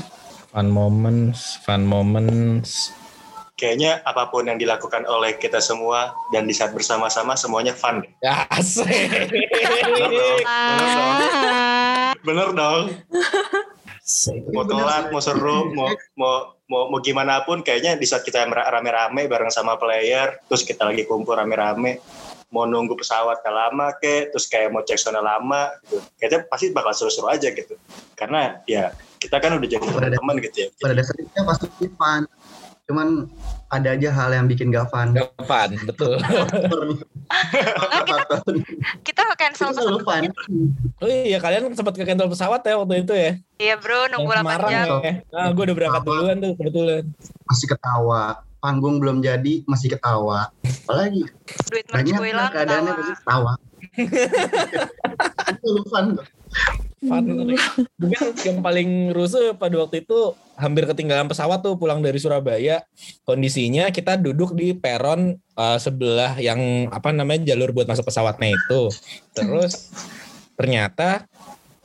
fun 0.57 0.73
moments 0.73 1.61
fun 1.69 1.85
moments 1.85 2.89
Kayaknya 3.57 4.05
apa 4.05 4.29
pun 4.29 4.45
yang 4.45 4.61
dilakukan 4.61 5.09
oleh 5.09 5.41
kita 5.41 5.65
semua 5.65 6.13
dan 6.29 6.45
di 6.45 6.53
saat 6.53 6.77
bersama-sama 6.77 7.33
semuanya 7.41 7.73
fun. 7.73 8.05
deh. 8.05 8.13
ya 8.21 8.45
asik 8.53 8.85
Bener 8.85 10.13
dong. 10.13 10.41
Bener 10.45 10.89
dong. 10.93 11.17
Bener 12.21 12.49
dong. 12.53 12.85
Mau 14.53 14.63
telat, 14.69 15.09
mau 15.09 15.25
seru, 15.25 15.73
mau 15.73 15.89
mau 16.21 16.53
mau, 16.69 16.93
mau 16.93 17.01
gimana 17.01 17.43
pun 17.49 17.65
kayaknya 17.65 17.97
di 17.97 18.05
saat 18.05 18.23
kita 18.29 18.45
rame-rame 18.47 19.25
bareng 19.25 19.51
sama 19.51 19.81
player, 19.81 20.37
terus 20.47 20.63
kita 20.63 20.87
lagi 20.87 21.09
kumpul 21.09 21.35
rame-rame, 21.35 21.99
mau 22.55 22.69
nunggu 22.69 22.95
pesawat 22.95 23.43
gak 23.43 23.51
lama 23.57 23.91
ke, 23.99 24.31
terus 24.31 24.47
kayak 24.47 24.71
mau 24.71 24.85
cek 24.85 25.01
zona 25.01 25.19
lama 25.25 25.75
gitu. 25.89 25.99
Kayaknya 26.21 26.39
pasti 26.47 26.67
bakal 26.71 26.93
seru-seru 26.95 27.33
aja 27.33 27.49
gitu. 27.51 27.75
Karena 28.15 28.63
ya 28.69 28.95
kita 29.19 29.41
kan 29.41 29.59
udah 29.59 29.67
jadi 29.67 29.81
teman 30.13 30.37
gitu 30.45 30.57
ya. 30.61 30.69
pada 30.79 30.93
dasarnya 30.93 31.43
pasti 31.43 31.67
fun 31.97 32.23
cuman 32.87 33.27
ada 33.67 33.99
aja 33.99 34.15
hal 34.15 34.31
yang 34.31 34.47
bikin 34.47 34.71
gak 34.71 34.87
fun. 34.95 35.11
Gak 35.11 35.35
fun 35.43 35.71
betul. 35.87 36.15
Kita 39.07 39.23
cancel 39.35 39.75
selalu 39.75 40.01
fun. 40.07 40.23
Oh 41.03 41.11
iya 41.11 41.43
kalian 41.43 41.75
sempat 41.75 41.99
ke 41.99 42.07
cancel 42.07 42.31
pesawat 42.31 42.63
ya 42.63 42.79
waktu 42.79 43.03
itu 43.03 43.15
ya? 43.15 43.31
Iya 43.59 43.75
bro, 43.83 44.07
nunggu 44.15 44.31
Yang 44.33 44.45
8 44.45 44.47
Semarang 44.47 44.71
jam. 44.71 44.87
ya? 45.03 45.13
Nah, 45.35 45.49
gue 45.51 45.63
udah 45.67 45.77
berangkat 45.77 46.03
duluan 46.07 46.37
tuh 46.39 46.53
kebetulan. 46.55 47.05
Masih 47.51 47.67
ketawa. 47.75 48.23
Panggung 48.63 48.97
belum 49.03 49.21
jadi 49.23 49.55
masih 49.67 49.89
ketawa. 49.99 50.51
Apalagi? 50.87 51.23
Duit 51.71 51.87
banyak 51.91 52.15
gue 52.15 52.29
hilang, 52.31 52.51
keadaannya 52.55 52.93
ketawa. 52.95 53.03
pasti 53.03 53.15
ketawa. 53.19 53.53
Itu 55.57 55.67
lu 55.75 55.83
fun 57.07 57.25
fun 57.25 57.87
mungkin 57.97 58.21
yang 58.45 58.59
paling 58.61 58.91
rusuh 59.15 59.55
pada 59.57 59.75
waktu 59.81 60.05
itu 60.05 60.35
hampir 60.57 60.89
ketinggalan 60.89 61.29
pesawat 61.29 61.61
tuh 61.61 61.77
pulang 61.77 62.01
dari 62.01 62.17
Surabaya. 62.17 62.83
Kondisinya 63.29 63.93
kita 63.93 64.17
duduk 64.17 64.57
di 64.57 64.73
peron 64.73 65.37
eh, 65.37 65.79
sebelah 65.79 66.41
yang 66.41 66.91
apa 66.91 67.13
namanya 67.13 67.53
jalur 67.53 67.71
buat 67.77 67.87
masuk 67.87 68.09
pesawatnya 68.09 68.57
itu. 68.57 68.89
Terus 69.37 69.93
ternyata 70.57 71.29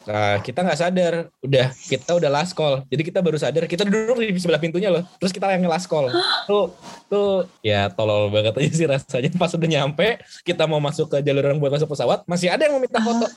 eh, 0.07 0.37
kita 0.39 0.63
nggak 0.63 0.79
sadar. 0.79 1.13
Udah 1.43 1.67
kita 1.75 2.11
udah 2.15 2.29
last 2.31 2.55
call. 2.55 2.87
Jadi 2.87 3.03
kita 3.11 3.19
baru 3.19 3.35
sadar 3.35 3.67
kita 3.67 3.83
duduk 3.83 4.23
di 4.23 4.39
sebelah 4.39 4.59
pintunya 4.63 4.87
loh. 4.87 5.03
Terus 5.19 5.35
kita 5.35 5.51
yang 5.51 5.67
last 5.67 5.91
call. 5.91 6.07
Tuh 6.49 6.71
tuh 7.11 7.43
ya 7.59 7.91
tolol 7.91 8.31
banget 8.31 8.55
aja 8.55 8.71
sih 8.71 8.87
rasanya. 8.87 9.29
Pas 9.35 9.51
udah 9.51 9.67
nyampe 9.67 10.23
kita 10.47 10.63
mau 10.63 10.79
masuk 10.79 11.11
ke 11.11 11.17
jalur 11.23 11.43
yang 11.43 11.59
buat 11.59 11.75
masuk 11.75 11.91
pesawat 11.91 12.23
masih 12.23 12.47
ada 12.47 12.63
yang 12.63 12.79
mau 12.79 12.81
minta 12.81 13.03
foto 13.03 13.27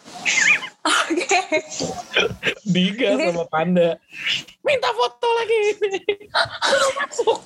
Diga 2.64 3.16
sama 3.16 3.44
Panda. 3.48 3.96
Minta 4.60 4.90
foto 4.92 5.28
lagi. 5.40 5.58
Masuk. 7.00 7.38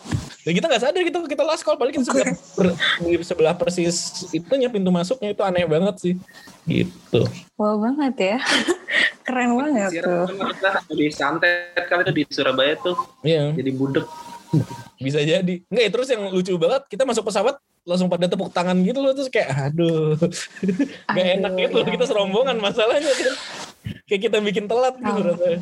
Dan 0.42 0.52
kita 0.56 0.66
nggak 0.70 0.82
sadar 0.82 1.02
kita 1.04 1.18
kita 1.28 1.42
last 1.44 1.62
call. 1.62 1.78
Balikin 1.78 2.02
sebelah 2.02 2.34
per- 2.34 2.76
di 3.04 3.12
sebelah 3.22 3.54
persis 3.54 4.26
itunya 4.32 4.72
pintu 4.72 4.88
masuknya 4.88 5.34
itu 5.34 5.42
aneh 5.44 5.66
banget 5.68 5.94
sih. 6.00 6.14
Gitu. 6.66 7.20
Wow 7.58 7.78
banget 7.82 8.14
ya. 8.16 8.36
Keren 9.26 9.60
banget 9.60 10.00
tuh. 10.00 10.24
di 10.88 11.12
santet 11.12 11.76
kali 11.86 12.02
itu 12.08 12.12
di 12.16 12.22
Surabaya 12.32 12.74
tuh. 12.80 12.96
Iya. 13.20 13.52
jadi 13.52 13.70
budek. 13.76 14.06
Bisa 14.96 15.20
jadi. 15.20 15.54
Nggak 15.68 15.84
ya, 15.84 15.90
terus 15.92 16.08
yang 16.08 16.22
lucu 16.32 16.56
banget 16.56 16.88
kita 16.88 17.04
masuk 17.04 17.28
pesawat 17.28 17.60
langsung 17.88 18.06
pada 18.06 18.28
tepuk 18.28 18.52
tangan 18.52 18.76
gitu 18.84 19.00
loh 19.00 19.16
terus 19.16 19.32
kayak 19.32 19.48
aduh 19.72 20.12
nggak 21.08 21.26
enak 21.40 21.50
Aduh, 21.50 21.60
gitu 21.64 21.76
ya 21.80 21.88
kita 21.88 22.04
serombongan 22.04 22.60
masalahnya 22.60 23.08
kan 23.08 23.34
kayak 24.04 24.20
kita 24.22 24.36
bikin 24.38 24.68
telat 24.68 24.94
gitu 24.94 25.08
Ampun. 25.16 25.32
rasanya 25.32 25.60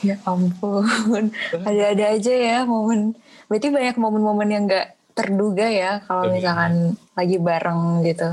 Ya 0.00 0.16
ampun. 0.24 1.24
Ada-ada 1.68 2.16
aja 2.16 2.32
ya 2.32 2.58
momen. 2.64 3.12
Berarti 3.52 3.68
banyak 3.68 4.00
momen-momen 4.00 4.48
yang 4.48 4.64
gak 4.64 4.96
terduga 5.12 5.68
ya 5.68 6.00
kalau 6.08 6.24
Iya. 6.24 6.32
misalkan 6.32 6.72
lagi 7.12 7.36
bareng 7.36 7.80
gitu. 8.02 8.28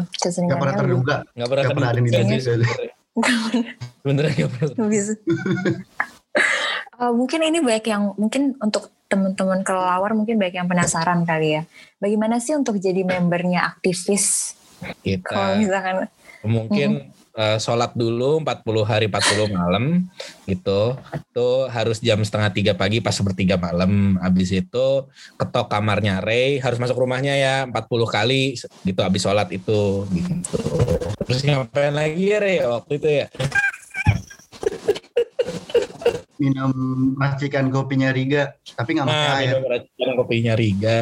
Gak 0.47 0.55
pernah 0.55 0.75
terduga 0.79 1.15
nggak 1.35 1.49
pernah 1.51 1.63
Nggak 1.67 1.75
pernah 1.75 1.89
ada 1.91 1.99
sebenarnya. 1.99 2.39
sebenarnya 3.99 4.33
nggak 4.39 4.51
pernah 4.55 4.87
bisa. 4.87 5.13
Eh, 6.97 7.13
mungkin 7.13 7.45
ini 7.45 7.61
banyak 7.61 7.85
yang 7.85 8.03
mungkin 8.17 8.57
untuk 8.57 8.89
teman-teman 9.07 9.63
kelelawar 9.63 10.11
mungkin 10.13 10.35
banyak 10.35 10.59
yang 10.59 10.69
penasaran 10.69 11.23
kali 11.23 11.59
ya. 11.59 11.61
Bagaimana 11.97 12.43
sih 12.43 12.53
untuk 12.53 12.77
jadi 12.77 13.03
membernya 13.07 13.63
aktivis? 13.65 14.55
kita 15.01 15.25
Kalau 15.25 15.57
misalkan 15.57 16.05
mungkin 16.45 17.09
eh, 17.33 17.57
sholat 17.57 17.97
dulu 17.97 18.41
40 18.45 18.85
hari 18.85 19.05
40 19.09 19.57
malam 19.57 20.05
gitu. 20.45 20.93
Itu 21.13 21.65
harus 21.71 21.97
jam 22.03 22.21
setengah 22.21 22.53
tiga 22.53 22.73
pagi 22.77 23.01
pas 23.01 23.15
sepertiga 23.15 23.57
malam. 23.57 24.21
Habis 24.21 24.53
itu 24.53 24.87
ketok 25.39 25.65
kamarnya 25.71 26.21
Ray 26.21 26.61
harus 26.61 26.77
masuk 26.77 26.99
rumahnya 27.01 27.33
ya 27.33 27.55
40 27.65 27.87
kali 28.09 28.57
gitu 28.85 29.01
habis 29.01 29.21
sholat 29.23 29.49
itu 29.49 30.05
gitu. 30.13 30.59
Terus 31.25 31.41
ngapain 31.47 31.95
lagi 31.95 32.21
ya 32.21 32.37
Ray 32.37 32.57
waktu 32.61 32.93
itu 33.01 33.09
ya 33.23 33.27
minum 36.37 36.71
racikan 37.15 37.67
kopinya 37.67 38.09
Riga, 38.09 38.53
tapi 38.73 38.93
nggak 38.93 39.05
pakai 39.05 39.25
Nah, 39.25 39.37
air. 39.37 39.47
minum 39.53 39.65
racikan 39.67 40.09
kopinya 40.15 40.53
Riga 40.53 41.01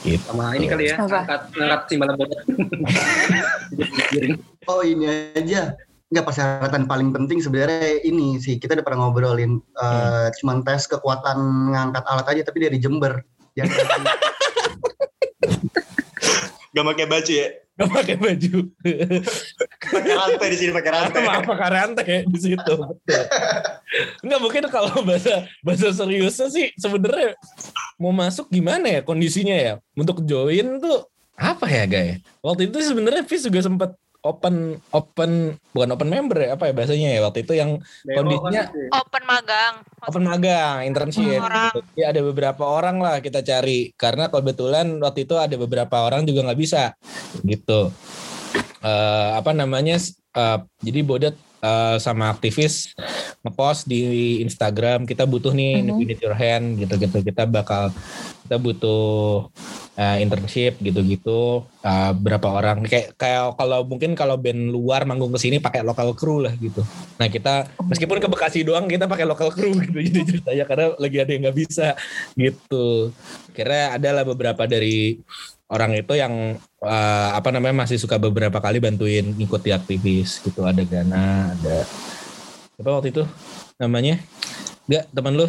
gitu. 0.00 0.24
Sama 0.28 0.54
ini 0.54 0.66
kali 0.66 0.84
ya, 0.88 0.96
Apa? 0.98 1.20
angkat 1.24 1.42
angkat 1.56 1.80
timbalan 1.88 2.14
bola. 2.16 2.36
Oh 4.64 4.80
ini 4.80 5.04
aja. 5.36 5.76
Nggak 6.08 6.24
persyaratan 6.24 6.88
paling 6.88 7.12
penting 7.12 7.40
sebenarnya 7.40 8.00
ini 8.00 8.40
sih 8.40 8.56
kita 8.56 8.72
udah 8.72 8.84
pernah 8.84 9.08
ngobrolin 9.08 9.60
eh, 9.60 10.26
cuman 10.40 10.64
tes 10.64 10.88
kekuatan 10.88 11.36
ngangkat 11.72 12.04
alat 12.06 12.26
aja 12.32 12.42
tapi 12.48 12.64
dari 12.64 12.80
Jember. 12.80 13.20
Yang 13.52 13.76
Gak 16.74 16.82
pakai 16.84 17.06
baju 17.06 17.32
ya? 17.32 17.48
Gak 17.74 17.90
pakai 17.90 18.14
baju. 18.14 18.70
Pakai 19.82 20.12
rantai 20.14 20.48
di 20.54 20.56
sini 20.62 20.70
pakai 20.70 20.90
rantai. 20.94 21.20
Maaf 21.26 21.42
pakai 21.42 21.68
rantai 21.74 22.16
di 22.22 22.38
situ. 22.38 22.74
Enggak 24.22 24.40
mungkin 24.42 24.62
kalau 24.70 24.94
bahasa 25.02 25.50
bahasa 25.58 25.90
seriusnya 25.90 26.46
sih 26.54 26.70
sebenarnya 26.78 27.34
mau 27.98 28.14
masuk 28.14 28.46
gimana 28.46 28.86
ya 28.86 29.00
kondisinya 29.02 29.54
ya 29.58 29.72
untuk 29.98 30.22
join 30.22 30.78
tuh 30.78 31.10
apa 31.34 31.66
ya 31.66 31.84
guys? 31.90 32.22
Waktu 32.38 32.70
itu 32.70 32.78
sebenarnya 32.78 33.26
Fis 33.26 33.42
juga 33.42 33.58
sempat 33.58 33.98
open 34.24 34.80
open 34.90 35.52
bukan 35.76 35.88
open 35.92 36.08
member 36.08 36.36
ya 36.40 36.48
apa 36.56 36.68
ya 36.68 36.72
bahasanya 36.72 37.08
ya 37.12 37.20
waktu 37.20 37.44
itu 37.44 37.52
yang 37.60 37.76
kondisinya 38.02 38.72
Open 39.04 39.22
magang. 39.28 39.74
open 40.00 40.22
magang 40.24 40.76
internship 40.88 41.38
Orang. 41.44 41.70
gitu. 41.76 41.80
ya 42.00 42.08
ada 42.10 42.20
beberapa 42.24 42.64
orang 42.64 43.04
lah 43.04 43.20
kita 43.20 43.44
cari 43.44 43.92
karena 43.94 44.32
kebetulan 44.32 44.96
waktu 44.98 45.28
itu 45.28 45.36
ada 45.36 45.54
beberapa 45.60 46.08
orang 46.08 46.24
juga 46.24 46.48
nggak 46.48 46.60
bisa 46.60 46.96
gitu 47.44 47.92
Eh, 48.84 49.30
apa 49.32 49.56
namanya 49.56 49.96
eh, 50.36 50.58
jadi 50.84 51.00
bodet 51.00 51.34
eh, 51.64 51.96
sama 51.96 52.28
aktivis 52.28 52.92
ngepost 53.40 53.88
di 53.88 54.00
Instagram 54.40 55.04
kita 55.04 55.24
butuh 55.24 55.50
nih 55.50 55.80
Mhm. 55.80 55.96
we 55.96 56.04
need 56.04 56.20
your 56.20 56.36
hand 56.36 56.76
gitu-gitu. 56.76 57.24
Kita 57.24 57.48
bakal 57.48 57.88
kita 58.44 58.56
butuh 58.56 59.48
eh, 59.94 60.18
internship 60.20 60.82
gitu-gitu. 60.82 61.62
Eh, 61.80 62.12
berapa 62.14 62.50
orang. 62.50 62.82
Kayak 62.82 63.14
kayak 63.14 63.54
kalau 63.54 63.86
mungkin 63.86 64.12
kalau 64.12 64.34
band 64.34 64.68
luar 64.68 65.06
manggung 65.06 65.30
ke 65.30 65.38
sini 65.38 65.56
pakai 65.56 65.80
lokal 65.80 66.12
crew 66.12 66.42
lah 66.42 66.50
gitu. 66.58 66.82
Nah 67.14 67.30
kita 67.30 67.70
meskipun 67.80 68.18
ke 68.18 68.26
Bekasi 68.26 68.66
doang 68.66 68.90
kita 68.90 69.06
pakai 69.06 69.22
lokal 69.22 69.54
crew 69.54 69.70
gitu 69.86 69.94
jadi 69.94 70.20
ceritanya. 70.26 70.64
Karena 70.66 70.86
lagi 70.98 71.16
ada 71.22 71.30
yang 71.30 71.42
nggak 71.46 71.58
bisa 71.62 71.94
gitu. 72.34 73.14
Kira 73.54 73.94
ada 73.94 74.10
lah 74.10 74.24
beberapa 74.26 74.66
dari 74.66 75.22
orang 75.74 75.98
itu 75.98 76.14
yang 76.14 76.54
eh, 76.86 77.28
apa 77.34 77.50
namanya 77.50 77.82
masih 77.82 77.98
suka 77.98 78.14
beberapa 78.22 78.62
kali 78.62 78.78
bantuin 78.78 79.34
ngikuti 79.34 79.74
aktivis 79.74 80.38
gitu. 80.46 80.62
Ada 80.62 80.86
Gana 80.86 81.50
ada 81.58 81.82
apa 82.78 82.90
waktu 82.94 83.10
itu 83.10 83.22
namanya? 83.82 84.22
Enggak 84.86 85.04
teman 85.10 85.34
lu? 85.34 85.46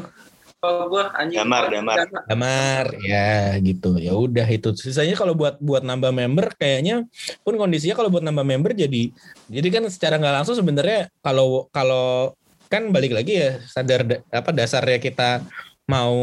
Oh, 0.65 0.89
gua 0.89 1.13
anjing. 1.13 1.45
Damar, 1.45 1.69
damar. 1.69 2.09
Damar. 2.25 2.85
Ya 3.05 3.53
gitu. 3.61 4.01
Ya 4.01 4.17
udah 4.17 4.47
itu. 4.49 4.73
Sisanya 4.73 5.13
kalau 5.13 5.37
buat 5.37 5.61
buat 5.61 5.85
nambah 5.85 6.09
member 6.09 6.57
kayaknya 6.57 7.05
pun 7.45 7.53
kondisinya 7.53 7.93
kalau 7.93 8.09
buat 8.09 8.25
nambah 8.25 8.41
member 8.41 8.73
jadi 8.73 9.13
jadi 9.45 9.67
kan 9.69 9.85
secara 9.93 10.17
nggak 10.17 10.41
langsung 10.41 10.57
sebenarnya 10.57 11.13
kalau 11.21 11.69
kalau 11.69 12.33
kan 12.65 12.89
balik 12.89 13.13
lagi 13.13 13.37
ya 13.37 13.61
sadar 13.69 14.01
da- 14.01 14.23
apa 14.33 14.49
dasarnya 14.49 14.97
kita 14.97 15.45
mau 15.85 16.17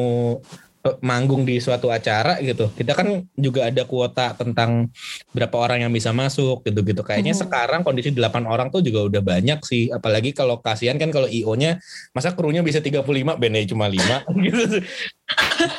manggung 0.99 1.47
di 1.47 1.63
suatu 1.63 1.95
acara 1.95 2.43
gitu. 2.43 2.67
Kita 2.75 2.99
kan 2.99 3.23
juga 3.39 3.71
ada 3.71 3.87
kuota 3.87 4.35
tentang 4.35 4.91
berapa 5.31 5.55
orang 5.55 5.87
yang 5.87 5.93
bisa 5.95 6.11
masuk 6.11 6.67
gitu-gitu 6.67 7.07
kayaknya 7.07 7.39
Mhm. 7.39 7.41
sekarang 7.47 7.81
kondisi 7.87 8.11
8 8.11 8.45
orang 8.51 8.69
tuh 8.75 8.83
juga 8.83 9.07
udah 9.07 9.23
banyak 9.23 9.63
sih. 9.63 9.95
Apalagi 9.95 10.35
kalau 10.35 10.59
kasihan 10.59 10.99
kan 10.99 11.15
kalau 11.15 11.31
IO-nya 11.31 11.79
masa 12.11 12.35
krunya 12.35 12.67
bisa 12.67 12.83
35 12.83 13.39
bandnya 13.39 13.63
cuma 13.67 13.87
5 13.87 14.27
gitu. 14.47 14.83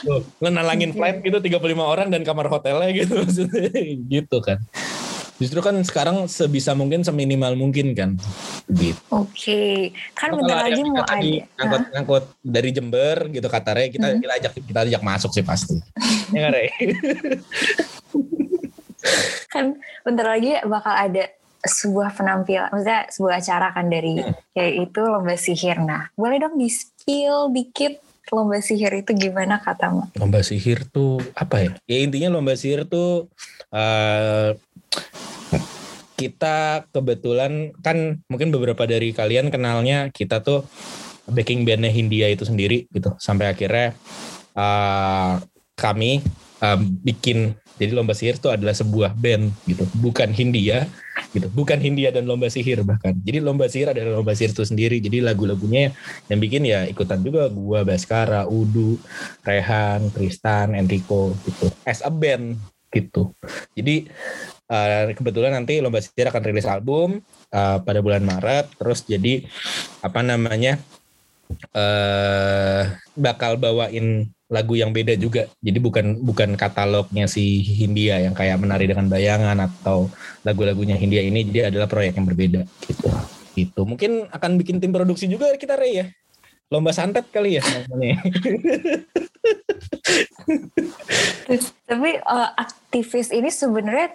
Tuh, 0.07 0.23
ngenalangin 0.39 0.95
flight 0.95 1.19
gitu 1.21 1.37
35 1.37 1.83
orang 1.83 2.07
dan 2.09 2.23
kamar 2.23 2.47
hotelnya 2.47 2.89
gitu 2.95 3.19
maksudnya. 3.21 3.69
Gitu 4.13 4.37
kan 4.39 4.57
justru 5.43 5.60
kan 5.60 5.75
sekarang 5.82 6.23
sebisa 6.25 6.71
mungkin 6.71 7.03
seminimal 7.03 7.53
mungkin 7.53 7.91
kan 7.91 8.15
gitu 8.69 8.95
Oke, 9.12 9.91
kan 10.13 10.32
Kalau 10.32 10.39
bentar 10.39 10.63
lagi 10.63 10.82
mau 10.82 11.03
ada. 11.03 11.19
ngangkut, 11.60 11.84
ngangkut 11.91 12.23
dari 12.39 12.69
Jember 12.71 13.27
gitu 13.27 13.43
kata 13.45 13.69
Ray 13.73 13.88
kita 13.89 14.08
Mhm. 14.10 14.19
kita 14.19 14.34
ajak 14.39 14.51
kita 14.58 14.79
ajak 14.88 15.01
masuk 15.01 15.29
sih 15.29 15.43
pasti 15.43 15.75
ya 16.32 16.39
nggak, 16.39 16.51
Ray 16.53 16.67
kan 19.49 19.65
bentar 20.01 20.25
lagi 20.29 20.56
bakal 20.63 20.93
ada 20.93 21.23
sebuah 21.62 22.12
penampilan, 22.12 22.67
maksudnya 22.69 23.08
sebuah 23.08 23.34
acara 23.38 23.67
kan 23.71 23.88
dari 23.88 24.19
yaitu 24.51 24.99
lomba 24.99 25.32
sihir. 25.34 25.79
Nah, 25.79 26.12
boleh 26.12 26.36
dong 26.38 26.56
di 26.56 26.67
spill 26.67 27.47
dikit 27.49 28.03
lomba 28.32 28.60
sihir 28.60 28.91
itu 28.93 29.12
gimana 29.13 29.60
katamu? 29.60 30.08
lomba 30.15 30.39
sihir 30.39 30.84
tuh 30.86 31.19
apa 31.34 31.60
ya 31.60 31.69
ya 31.86 31.97
intinya 32.01 32.32
lomba 32.32 32.56
sihir 32.56 32.84
tuh 32.84 33.27
eh 33.69 34.56
kita 36.13 36.88
kebetulan 36.93 37.73
kan 37.82 38.21
mungkin 38.30 38.54
beberapa 38.54 38.86
dari 38.86 39.12
kalian 39.12 39.49
kenalnya 39.49 40.13
kita 40.13 40.45
tuh 40.45 40.65
backing 41.28 41.63
bandnya 41.63 41.89
Hindia 41.89 42.30
itu 42.30 42.45
sendiri 42.45 42.86
gitu. 42.91 43.15
Sampai 43.17 43.49
akhirnya 43.52 43.97
eh, 44.56 45.34
kami 45.76 46.21
eh, 46.62 46.80
bikin 47.02 47.58
jadi 47.73 47.89
lomba 47.97 48.13
sihir 48.13 48.38
itu 48.38 48.54
adalah 48.54 48.78
sebuah 48.78 49.17
band 49.17 49.49
gitu. 49.65 49.84
Bukan 49.97 50.30
Hindia 50.30 50.86
gitu. 51.34 51.49
Bukan 51.49 51.82
Hindia 51.82 52.13
dan 52.13 52.30
lomba 52.30 52.45
sihir 52.45 52.86
bahkan. 52.86 53.17
Jadi 53.17 53.41
lomba 53.41 53.65
sihir 53.65 53.89
adalah 53.89 54.21
lomba 54.21 54.38
sihir 54.38 54.54
itu 54.54 54.62
sendiri. 54.62 55.02
Jadi 55.02 55.26
lagu-lagunya 55.26 55.89
yang 56.30 56.39
bikin 56.39 56.69
ya 56.69 56.86
ikutan 56.86 57.26
juga 57.26 57.49
gua 57.49 57.82
Baskara 57.82 58.45
Udu 58.45 59.02
Rehan 59.41 60.13
Tristan 60.13 60.78
Enrico 60.78 61.34
gitu. 61.49 61.73
As 61.84 62.06
a 62.06 62.13
band 62.13 62.62
gitu 62.93 63.34
jadi 63.73 64.06
eh, 64.69 65.03
kebetulan 65.17 65.58
nanti 65.58 65.82
lomba 65.82 65.99
sihir 65.99 66.29
akan 66.29 66.43
rilis 66.45 66.69
album 66.69 67.19
eh, 67.49 67.77
pada 67.82 67.99
bulan 67.99 68.23
Maret 68.23 68.77
terus 68.77 69.03
jadi 69.03 69.43
apa 70.06 70.21
namanya 70.21 70.77
eh 71.73 72.84
bakal 73.13 73.62
bawain 73.62 74.25
lagu 74.53 74.77
yang 74.77 74.93
beda 74.93 75.17
juga. 75.17 75.49
Jadi 75.65 75.77
bukan 75.82 76.21
bukan 76.21 76.53
katalognya 76.53 77.25
si 77.25 77.65
Hindia 77.65 78.21
yang 78.21 78.38
kayak 78.38 78.62
menari 78.62 78.86
dengan 78.86 79.10
bayangan 79.10 79.58
atau 79.65 80.13
lagu-lagunya 80.45 80.93
Hindia 80.93 81.25
ini 81.25 81.41
jadi 81.49 81.73
adalah 81.73 81.89
proyek 81.89 82.21
yang 82.21 82.29
berbeda 82.29 82.62
gitu. 82.86 83.10
Gitu. 83.58 83.82
Mungkin 83.82 84.29
akan 84.29 84.51
bikin 84.62 84.77
tim 84.77 84.93
produksi 84.93 85.25
juga 85.25 85.49
kita 85.58 85.73
Ray 85.73 85.93
ya. 85.97 86.06
Lomba 86.73 86.89
santet 86.89 87.29
kali 87.29 87.55
ya 87.55 87.62
namanya. 87.62 88.17
Tapi 91.86 92.09
eh, 92.17 92.49
aktivis 92.57 93.29
ini 93.29 93.47
sebenarnya 93.47 94.09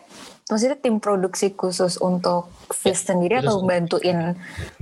maksudnya 0.49 0.75
tim 0.75 0.99
produksi 0.99 1.53
khusus 1.53 2.01
untuk 2.01 2.49
Fizz 2.69 3.07
sendiri 3.07 3.39
atau 3.39 3.61
khusus. 3.61 3.69
bantuin 3.69 4.19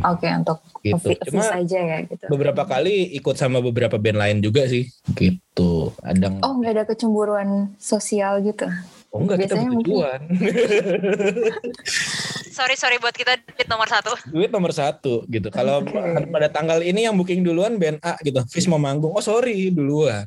oke 0.01 0.27
untuk 0.33 0.59
Gitu. 0.81 1.03
Fi- 1.03 1.19
Cuma 1.19 1.43
Fizz 1.43 1.51
aja 1.51 1.79
ya 1.83 1.99
gitu. 2.07 2.25
beberapa 2.31 2.63
kali 2.63 3.11
ikut 3.19 3.35
sama 3.35 3.59
beberapa 3.59 3.99
band 3.99 4.17
lain 4.17 4.39
juga 4.39 4.71
sih 4.71 4.87
gitu. 5.13 5.91
Ada 5.99 6.39
Oh 6.47 6.57
nggak 6.57 6.73
ada 6.73 6.85
kecemburuan 6.87 7.75
sosial 7.75 8.39
gitu. 8.41 8.71
oh 9.11 9.19
enggak 9.19 9.43
kita 9.43 9.59
biasanya 9.59 9.69
bertujuan. 9.75 10.21
Sorry 12.57 12.73
sorry 12.73 12.97
buat 12.97 13.13
kita 13.13 13.37
di 13.37 13.69
nomor 13.69 13.85
satu. 13.85 14.17
duit 14.33 14.49
nomor 14.49 14.73
satu 14.73 15.29
gitu. 15.29 15.53
Kalau 15.53 15.85
pada 16.33 16.49
tanggal 16.49 16.81
ini 16.81 17.05
yang 17.05 17.13
booking 17.13 17.45
duluan 17.45 17.77
band 17.77 18.01
A 18.01 18.17
gitu, 18.25 18.41
Fis 18.49 18.65
mau 18.65 18.81
manggung, 18.81 19.13
oh 19.13 19.21
sorry 19.21 19.69
duluan. 19.69 20.25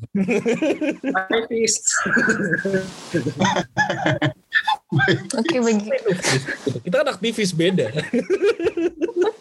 Aktivis. 1.09 1.81
Oke 5.41 5.57
begitu. 5.57 5.89
Gitu. 5.89 6.77
Kita 6.85 7.01
kan 7.01 7.17
aktivis 7.17 7.49
beda. 7.49 7.89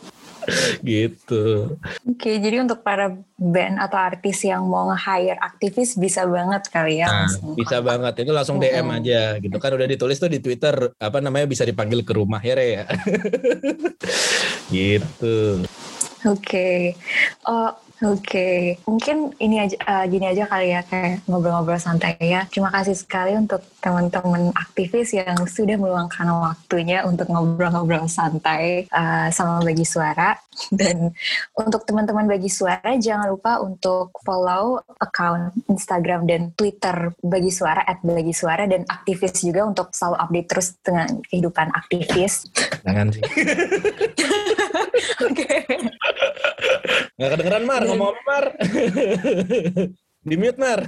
gitu. 0.85 1.75
Oke, 2.09 2.41
jadi 2.41 2.65
untuk 2.65 2.81
para 2.83 3.13
band 3.37 3.79
atau 3.79 3.99
artis 3.99 4.43
yang 4.45 4.65
mau 4.67 4.89
nge-hire 4.93 5.39
aktivis 5.39 5.95
bisa 5.97 6.25
banget 6.25 6.69
kali 6.73 7.01
ya. 7.01 7.09
Nah, 7.09 7.29
bisa 7.55 7.79
banget 7.81 8.25
itu 8.27 8.33
langsung 8.33 8.59
DM 8.59 8.89
Mm-mm. 8.89 8.99
aja 9.03 9.23
gitu 9.39 9.57
kan 9.61 9.71
udah 9.75 9.89
ditulis 9.89 10.19
tuh 10.19 10.31
di 10.31 10.41
Twitter 10.43 10.93
apa 10.99 11.19
namanya 11.21 11.47
bisa 11.47 11.63
dipanggil 11.63 12.03
ke 12.03 12.13
rumah 12.17 12.41
ya 12.43 12.55
Re 12.57 12.69
ya. 12.83 12.85
gitu. 14.75 15.63
Oke, 16.27 16.99
Oh, 17.47 17.71
oke. 18.03 18.49
Mungkin 18.87 19.17
ini 19.43 19.57
aja, 19.63 19.77
eh, 19.77 20.05
gini 20.11 20.27
aja 20.29 20.45
kali 20.47 20.75
ya 20.75 20.81
kayak 20.87 21.27
ngobrol-ngobrol 21.27 21.81
santai 21.81 22.15
ya. 22.21 22.47
Terima 22.51 22.71
kasih 22.71 22.95
sekali 22.95 23.35
untuk 23.35 23.63
teman-teman 23.79 24.51
aktivis 24.55 25.15
yang 25.15 25.39
sudah 25.47 25.79
meluangkan 25.79 26.27
waktunya 26.31 27.07
untuk 27.07 27.31
ngobrol-ngobrol 27.31 28.11
santai 28.11 28.87
eh, 28.87 29.29
sama 29.31 29.63
bagi 29.63 29.87
suara. 29.87 30.35
Dan 30.75 31.15
untuk 31.55 31.87
teman-teman 31.87 32.27
bagi 32.27 32.51
suara 32.51 32.99
jangan 32.99 33.31
lupa 33.31 33.63
untuk 33.63 34.11
follow 34.27 34.83
account 34.99 35.55
Instagram 35.71 36.27
dan 36.27 36.51
Twitter 36.59 37.15
bagi 37.23 37.55
suara 37.55 37.87
at 37.87 38.03
bagi 38.03 38.35
suara 38.35 38.67
dan 38.67 38.83
aktivis 38.83 39.39
juga 39.39 39.71
untuk 39.71 39.95
selalu 39.95 40.19
update 40.19 40.49
terus 40.51 40.75
dengan 40.83 41.07
kehidupan 41.31 41.71
aktivis. 41.71 42.51
Jangan 42.83 43.07
sih. 43.15 43.23
Oke. 45.31 45.47
Nggak 47.19 47.28
kedengeran 47.39 47.65
Mar, 47.71 47.83
ngomong 47.87 48.11
apa 48.11 48.23
Mar? 48.27 48.45
Di 50.29 50.35
mute 50.35 50.59
Mar. 50.59 50.83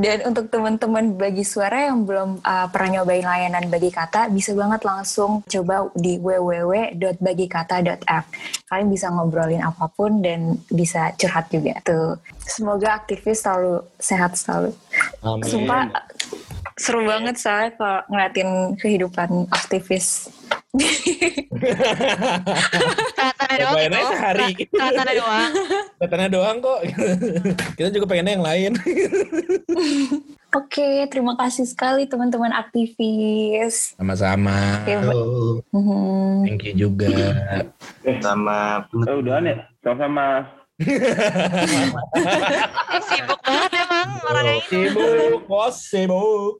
Dan 0.00 0.24
untuk 0.24 0.48
teman-teman 0.48 1.12
bagi 1.18 1.44
suara 1.44 1.92
yang 1.92 2.08
belum 2.08 2.40
uh, 2.40 2.72
pernah 2.72 2.88
nyobain 3.00 3.20
layanan 3.20 3.68
bagi 3.68 3.92
kata, 3.92 4.32
bisa 4.32 4.56
banget 4.56 4.80
langsung 4.86 5.42
coba 5.44 5.92
di 5.92 6.16
www.bagikata.app. 6.16 8.24
Kalian 8.64 8.88
bisa 8.88 9.12
ngobrolin 9.12 9.60
apa 9.60 9.92
pun 9.92 10.24
dan 10.24 10.56
bisa 10.72 11.12
curhat 11.20 11.52
juga 11.52 11.76
tuh. 11.84 12.16
Semoga 12.48 12.96
aktivis 13.02 13.44
selalu 13.44 13.84
sehat 14.00 14.40
selalu. 14.40 14.72
Amin. 15.20 15.44
Sumpah 15.44 15.92
seru 16.80 17.04
banget 17.04 17.36
soalnya 17.36 17.76
kalau 17.76 18.00
ngeliatin 18.08 18.80
kehidupan 18.80 19.52
aktivis. 19.52 20.32
Kelihatannya 23.10 23.56
doang 23.58 23.76
gitu. 23.80 23.98
sehari. 24.06 24.48
Kelihatannya 24.70 25.14
doang. 25.18 25.50
Katanya 25.98 26.28
doang 26.30 26.56
kok. 26.62 26.80
Kita 27.74 27.88
juga 27.90 28.06
pengennya 28.06 28.32
yang 28.38 28.46
lain. 28.46 28.72
Oke, 30.50 31.06
terima 31.06 31.34
kasih 31.34 31.66
sekali 31.66 32.06
teman-teman 32.06 32.50
aktivis. 32.50 33.94
Sama-sama. 33.94 34.82
Tuh. 34.86 35.62
mhm. 35.70 36.46
Thank 36.46 36.62
you 36.66 36.88
juga. 36.88 37.10
Sama 38.22 38.86
Oh, 39.06 39.22
udahan 39.22 39.46
ya? 39.46 39.56
Sama-sama. 39.82 40.46
Sibuk 43.04 43.40
banget 43.44 43.70
emang 43.76 44.08
orangnya 44.24 44.54
ini. 44.56 44.64
Sibuk, 44.66 45.44
bos, 45.44 45.76
sibuk. 45.84 46.56